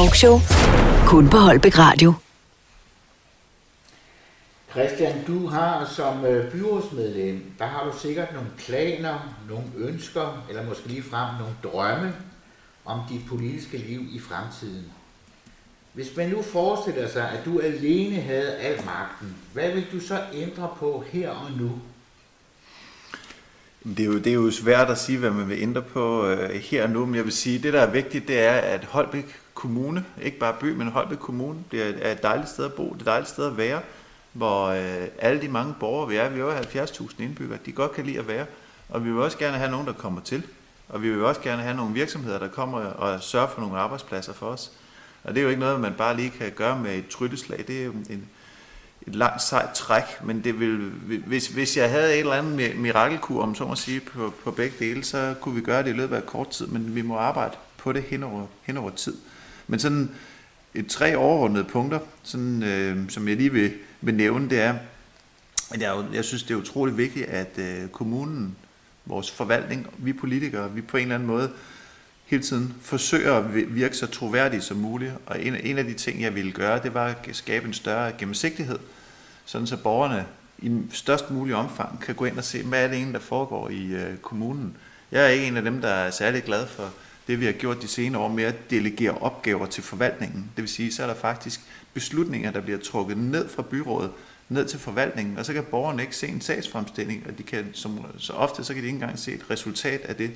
[0.00, 0.38] Talkshow.
[1.06, 2.12] Kun på Holbæk Radio.
[4.70, 10.66] Christian, du har som øh, byrådsmedlem, der har du sikkert nogle planer, nogle ønsker, eller
[10.68, 12.14] måske lige frem nogle drømme
[12.84, 14.84] om dit politiske liv i fremtiden.
[15.92, 20.20] Hvis man nu forestiller sig, at du alene havde al magten, hvad vil du så
[20.32, 21.70] ændre på her og nu?
[23.84, 26.50] Det er, jo, det er jo svært at sige, hvad man vil ændre på øh,
[26.50, 29.40] her og nu, men jeg vil sige, det der er vigtigt, det er, at Holbæk
[29.60, 32.92] Kommune, ikke bare by, men Holbæk Kommune, det er et dejligt sted at bo, det
[32.92, 33.80] er et dejligt sted at være.
[34.32, 37.92] hvor øh, alle de mange borgere, vi er, vi er over 70.000 indbyggere, de godt
[37.92, 38.46] kan lide at være.
[38.88, 40.42] Og vi vil også gerne have nogen, der kommer til.
[40.88, 44.32] Og vi vil også gerne have nogle virksomheder, der kommer og sørger for nogle arbejdspladser
[44.32, 44.72] for os.
[45.24, 47.64] Og det er jo ikke noget, man bare lige kan gøre med et trylleslag.
[47.66, 48.28] Det er jo en,
[49.06, 50.76] et langt sejt træk, men det vil,
[51.26, 54.76] hvis, hvis jeg havde et eller andet mirakelkur, om så må sige, på, på begge
[54.78, 57.56] dele, så kunne vi gøre det i løbet af kort tid, men vi må arbejde
[57.76, 59.16] på det hen over, hen over tid.
[59.70, 60.10] Men sådan
[60.74, 64.74] et tre overordnede punkter, sådan, øh, som jeg lige vil, vil nævne, det er,
[65.70, 68.56] at jeg, jo- jeg synes, det er utroligt vigtigt, at øh, kommunen,
[69.06, 71.50] vores forvaltning, vi politikere, vi på en eller anden måde
[72.26, 73.44] hele tiden forsøger at
[73.76, 75.12] virke så troværdige som muligt.
[75.26, 78.12] Og en, en af de ting, jeg ville gøre, det var at skabe en større
[78.18, 78.78] gennemsigtighed,
[79.44, 80.24] sådan så borgerne
[80.58, 83.68] i størst mulig omfang kan gå ind og se, hvad er det egentlig, der foregår
[83.68, 84.76] i øh, kommunen.
[85.12, 86.90] Jeg er ikke en af dem, der er særlig glad for
[87.26, 90.50] det, vi har gjort de senere år med at delegere opgaver til forvaltningen.
[90.56, 91.60] Det vil sige, så er der faktisk
[91.94, 94.10] beslutninger, der bliver trukket ned fra byrådet,
[94.48, 98.00] ned til forvaltningen, og så kan borgerne ikke se en sagsfremstilling, og de kan, som,
[98.18, 100.30] så ofte så kan de ikke engang se et resultat af det,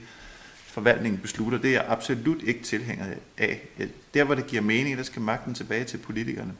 [0.74, 1.59] forvaltningen beslutter.
[1.59, 3.05] Det er jeg absolut ikke tilhænger
[3.39, 3.69] af.
[4.15, 6.52] Der, hvor det giver mening, der skal magten tilbage til politikerne.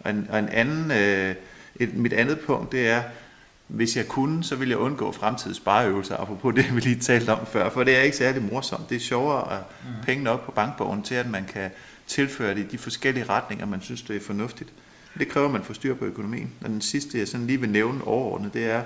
[0.00, 1.34] Og en, og en anden, øh,
[1.76, 3.02] et, mit andet punkt, det er,
[3.68, 7.46] hvis jeg kunne, så ville jeg undgå fremtidige spareøvelser, apropos det, vi lige talte om
[7.46, 8.90] før, for det er ikke særlig morsomt.
[8.90, 10.04] Det er sjovere at mm.
[10.04, 11.70] penge op på bankbogen til, at man kan
[12.06, 14.70] tilføre det i de forskellige retninger, man synes, det er fornuftigt.
[15.18, 16.52] Det kræver, at man får styr på økonomien.
[16.60, 18.82] Og den sidste, jeg sådan lige vil nævne overordnet, det er,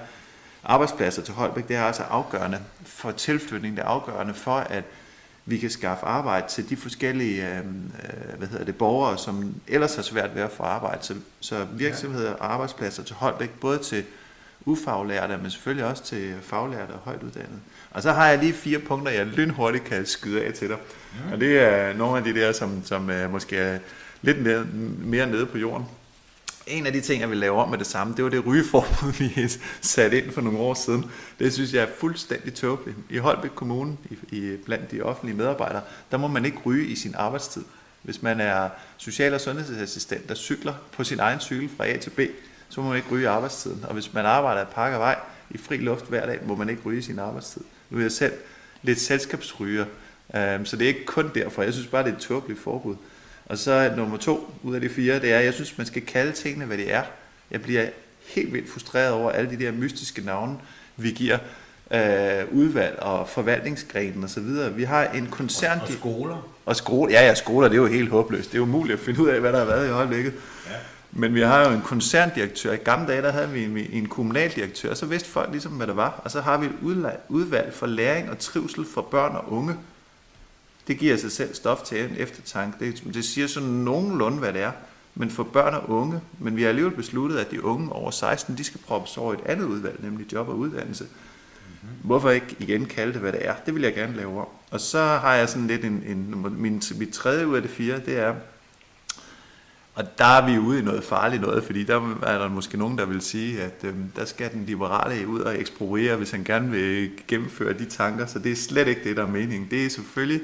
[0.65, 4.85] arbejdspladser til Holbæk, det er altså afgørende for tilflytning, det er afgørende for, at
[5.47, 9.95] vi kan skaffe arbejde til de forskellige øh, øh, hvad hedder det, borgere, som ellers
[9.95, 11.05] har svært ved at få arbejde.
[11.05, 14.05] Så, så virksomheder og arbejdspladser til Holbæk, både til
[14.67, 17.61] ufaglærte, men selvfølgelig også til faglærte og højt uddannede.
[17.91, 20.77] Og så har jeg lige fire punkter, jeg lynhurtigt kan skyde af til dig.
[21.33, 23.79] Og det er nogle af de der, som, som øh, måske er
[24.23, 24.67] lidt mere,
[24.99, 25.87] mere nede på jorden.
[26.67, 29.13] En af de ting, jeg vil lave om med det samme, det var det rygeforbud,
[29.19, 29.49] vi
[29.81, 31.05] satte ind for nogle år siden.
[31.39, 32.99] Det synes jeg er fuldstændig tåbeligt.
[33.11, 36.97] I Holbæk Kommune, i, i, blandt de offentlige medarbejdere, der må man ikke ryge i
[36.97, 37.65] sin arbejdstid.
[38.03, 42.11] Hvis man er social- og sundhedsassistent, der cykler på sin egen cykel fra A til
[42.11, 42.21] B,
[42.73, 43.85] så må man ikke ryge i arbejdstiden.
[43.89, 45.19] Og hvis man arbejder i park og vej
[45.51, 47.63] i fri luft hver dag, må man ikke ryge i sin arbejdstid.
[47.91, 48.33] Nu er jeg selv
[48.83, 49.85] lidt selskabsryger,
[50.37, 51.63] øhm, så det er ikke kun derfor.
[51.63, 52.97] Jeg synes bare, det er et tåbeligt forbud.
[53.47, 55.87] Og så er nummer to ud af de fire, det er, at jeg synes, man
[55.87, 57.03] skal kalde tingene, hvad de er.
[57.51, 57.87] Jeg bliver
[58.27, 60.57] helt vildt frustreret over alle de der mystiske navne,
[60.97, 61.39] vi giver
[61.91, 64.77] øh, udvalg og forvaltningsgrenen osv.
[64.77, 65.81] Vi har en koncern...
[65.81, 66.49] Og skoler.
[66.67, 68.53] Og skole, ja, ja, skoler, det er jo helt håbløst.
[68.53, 70.33] Det er umuligt at finde ud af, hvad der har været i øjeblikket.
[70.67, 70.77] Ja.
[71.13, 72.73] Men vi har jo en koncerndirektør.
[72.73, 75.87] I gamle dage, der havde vi en, en kommunaldirektør, og så vidste folk ligesom, hvad
[75.87, 76.21] det var.
[76.25, 76.73] Og så har vi et
[77.29, 79.77] udvalg for læring og trivsel for børn og unge.
[80.87, 82.85] Det giver sig selv stof til en eftertanke.
[82.85, 84.73] Det, det siger sådan nogenlunde, hvad det er.
[85.15, 86.21] Men for børn og unge.
[86.39, 89.41] Men vi har alligevel besluttet, at de unge over 16, de skal proppes over et
[89.47, 91.07] andet udvalg, nemlig job og uddannelse.
[92.03, 93.55] Hvorfor ikke igen kalde det, hvad det er?
[93.67, 94.47] Det vil jeg gerne lave om.
[94.71, 97.99] Og så har jeg sådan lidt en, en min, mit tredje ud af det fire,
[97.99, 98.35] det er,
[99.95, 102.99] og der er vi ude i noget farligt noget, fordi der er der måske nogen,
[102.99, 106.71] der vil sige, at øh, der skal den liberale ud og ekspropriere, hvis han gerne
[106.71, 108.27] vil gennemføre de tanker.
[108.27, 109.71] Så det er slet ikke det, der er meningen.
[109.71, 110.41] Det er selvfølgelig,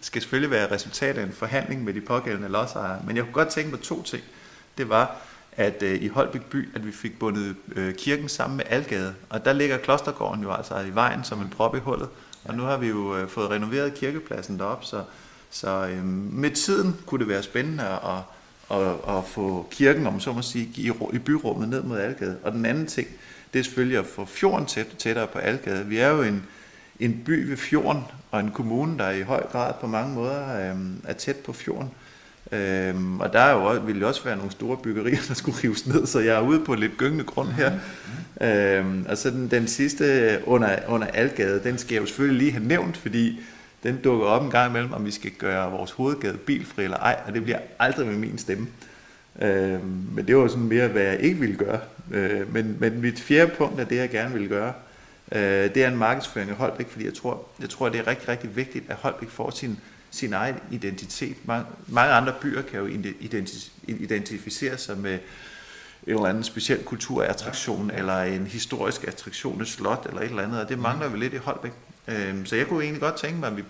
[0.00, 3.00] skal selvfølgelig være resultat af en forhandling med de pågældende lodsejere.
[3.06, 4.22] Men jeg kunne godt tænke på to ting.
[4.78, 5.16] Det var,
[5.52, 9.14] at øh, i Holbæk by, at vi fik bundet øh, kirken sammen med Algade.
[9.28, 12.08] Og der ligger Klostergården jo altså i vejen som en prop i hullet.
[12.44, 15.02] Og nu har vi jo øh, fået renoveret kirkepladsen derop, så,
[15.50, 18.22] så øh, med tiden kunne det være spændende at,
[18.80, 22.36] at, at få kirken, om så må sige, i, i byrummet ned mod Algade.
[22.42, 23.08] Og den anden ting,
[23.52, 25.86] det er selvfølgelig at få fjorden tæt, tættere på Algade.
[25.86, 26.42] Vi er jo en,
[27.00, 30.76] en by ved fjorden, og en kommune, der i høj grad på mange måder øh,
[31.04, 31.90] er tæt på fjorden.
[32.52, 35.58] Øhm, og der er jo også, vil jo også være nogle store byggerier, der skulle
[35.64, 37.72] rives ned, så jeg er ude på lidt gyngende grund her.
[38.40, 42.52] Øhm, og så den, den sidste under, under Algade, den skal jeg jo selvfølgelig lige
[42.52, 43.40] have nævnt, fordi
[43.84, 47.20] den dukker op en gang imellem, om vi skal gøre vores hovedgade bilfri eller ej,
[47.26, 48.66] og det bliver aldrig med min stemme.
[49.42, 51.80] Øhm, men det var sådan mere, hvad jeg ikke ville gøre.
[52.10, 54.72] Øh, men, men mit fjerde punkt er det, jeg gerne vil gøre.
[55.32, 55.40] Øh,
[55.74, 58.56] det er en markedsføring af Holbæk, fordi jeg tror, jeg tror, det er rigtig, rigtig
[58.56, 59.78] vigtigt, at Holbæk får sin,
[60.10, 61.36] sin egen identitet.
[61.44, 62.86] Mange, mange andre byer kan jo
[63.20, 65.18] identi- identificere sig med
[66.06, 67.98] en eller anden speciel kulturattraktion, ja.
[67.98, 71.32] eller en historisk attraktion, et slot, eller et eller andet, og det mangler vi lidt
[71.32, 71.72] i Holbæk.
[72.08, 73.62] Øhm, så jeg kunne egentlig godt tænke mig, at vi,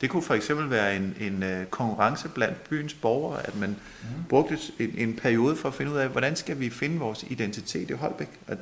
[0.00, 4.24] det kunne for eksempel være en, en øh, konkurrence blandt byens borgere, at man mm.
[4.28, 7.90] brugte en, en periode for at finde ud af, hvordan skal vi finde vores identitet
[7.90, 8.28] i Holbæk?
[8.46, 8.58] At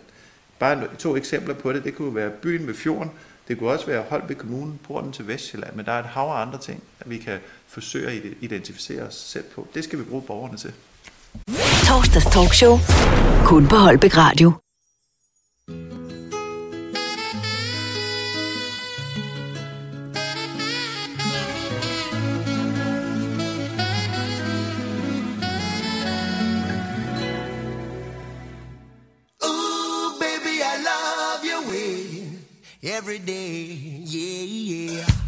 [0.59, 3.11] bare to eksempler på det, det kunne være byen ved fjorden,
[3.49, 6.41] det kunne også være Holbæk Kommune, porten til Vestjylland, men der er et hav af
[6.41, 9.69] andre ting, at vi kan forsøge at identificere os selv på.
[9.75, 10.73] Det skal vi bruge borgerne til.
[11.87, 12.79] Torsdags talkshow.
[13.45, 14.53] Kun på Holbæk Radio.
[32.83, 33.65] every day.
[34.05, 35.28] Yeah, yeah.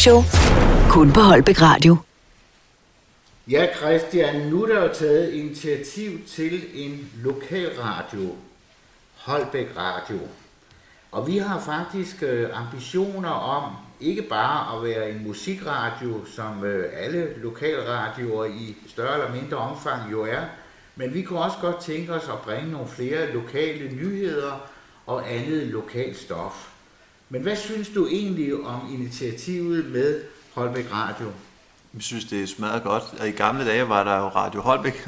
[0.00, 0.22] Talkshow.
[0.90, 1.96] Kun på Holbæk Radio.
[3.50, 8.34] Ja, Christian, nu er der jo taget initiativ til en lokal radio.
[9.16, 10.18] Holbæk Radio.
[11.12, 16.92] Og vi har faktisk øh, ambitioner om ikke bare at være en musikradio, som øh,
[16.96, 20.42] alle lokalradioer i større eller mindre omfang jo er,
[20.96, 24.70] men vi kunne også godt tænke os at bringe nogle flere lokale nyheder
[25.06, 26.69] og andet lokalt stof.
[27.32, 30.20] Men hvad synes du egentlig om initiativet med
[30.52, 31.26] Holbæk Radio?
[31.94, 33.04] Jeg synes, det er smadrer godt.
[33.20, 35.04] Og i gamle dage var der jo Radio Holbæk.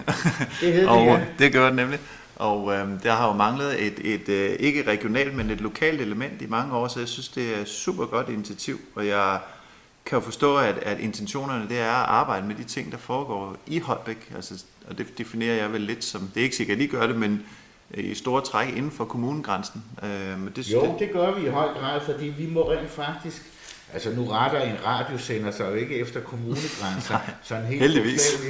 [0.61, 1.25] Det hed det, ja.
[1.39, 1.99] det gør det nemlig.
[2.37, 6.43] Og øh, der har jo manglet et, et øh, ikke regionalt, men et lokalt element
[6.43, 8.81] i mange år, så jeg synes, det er et super godt initiativ.
[8.95, 9.41] Og jeg
[10.07, 13.57] kan jo forstå, at, at intentionerne det er at arbejde med de ting, der foregår
[13.67, 14.33] i Holbæk.
[14.35, 17.07] Altså, og det definerer jeg vel lidt som, det er ikke sikkert, at I gør
[17.07, 17.43] det, men
[17.95, 19.85] i store træk inden for kommunegrænsen.
[20.03, 23.43] Øh, men det, Jo, det gør vi i høj grad, fordi vi må rent faktisk...
[23.95, 28.43] Altså nu retter en radiosender sig jo ikke efter kommunegrænser, sådan helt heldigvis.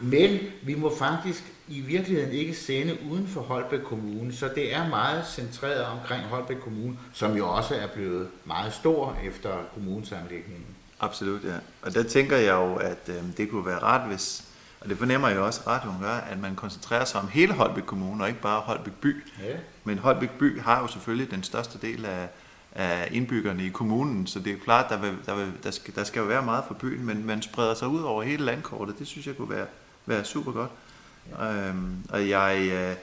[0.00, 4.88] Men vi må faktisk i virkeligheden ikke sende uden for Holbæk Kommune, så det er
[4.88, 10.66] meget centreret omkring Holbæk Kommune, som jo også er blevet meget stor efter kommunesammenlægningen.
[11.00, 11.54] Absolut, ja.
[11.82, 14.44] Og der tænker jeg jo, at øh, det kunne være rart, hvis,
[14.80, 17.82] og det fornemmer jeg også, at radioen gør, at man koncentrerer sig om hele Holbæk
[17.82, 19.24] Kommune, og ikke bare Holbæk by.
[19.42, 19.56] Ja.
[19.84, 22.28] Men Holbæk by har jo selvfølgelig den største del af,
[22.72, 26.04] af indbyggerne i kommunen, så det er klart, der, vil, der, vil, der, skal, der
[26.04, 28.98] skal jo være meget for byen, men man spreder sig ud over hele landkortet.
[28.98, 29.66] Det synes jeg kunne være,
[30.06, 30.70] være super godt.
[31.38, 31.68] Ja.
[31.68, 32.96] Øhm, og jeg, øh,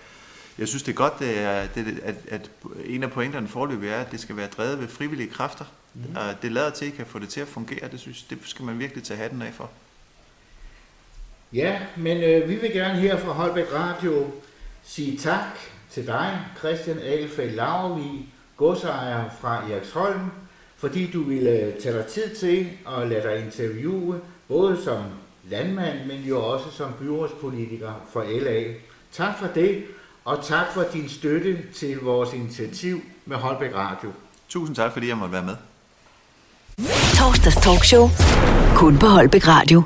[0.57, 2.51] jeg synes, det er godt, det er, det, at, at
[2.85, 5.65] en af pointerne forløbig er, at det skal være drevet ved frivillige kræfter.
[5.93, 6.15] Mm.
[6.15, 7.89] Og det lader til, at I kan få det til at fungere.
[7.91, 9.69] Det synes det skal man virkelig tage hatten af for.
[11.53, 14.25] Ja, men øh, vi vil gerne her fra Holbæk Radio
[14.83, 15.59] sige tak
[15.91, 20.19] til dig, Christian Agelfeldt Lavervig, godsejer fra Eriksholm,
[20.77, 22.67] fordi du ville øh, tage dig tid til
[22.97, 25.03] at lade dig interviewe, både som
[25.49, 28.63] landmand, men jo også som byrådspolitiker for LA.
[29.11, 29.83] Tak for det,
[30.25, 34.11] og tak for din støtte til vores initiativ med Holbæk Radio.
[34.49, 35.55] Tusind tak, fordi jeg måtte være med.
[37.17, 38.09] Torsdags talkshow.
[38.75, 39.83] Kun på Holbæk Radio.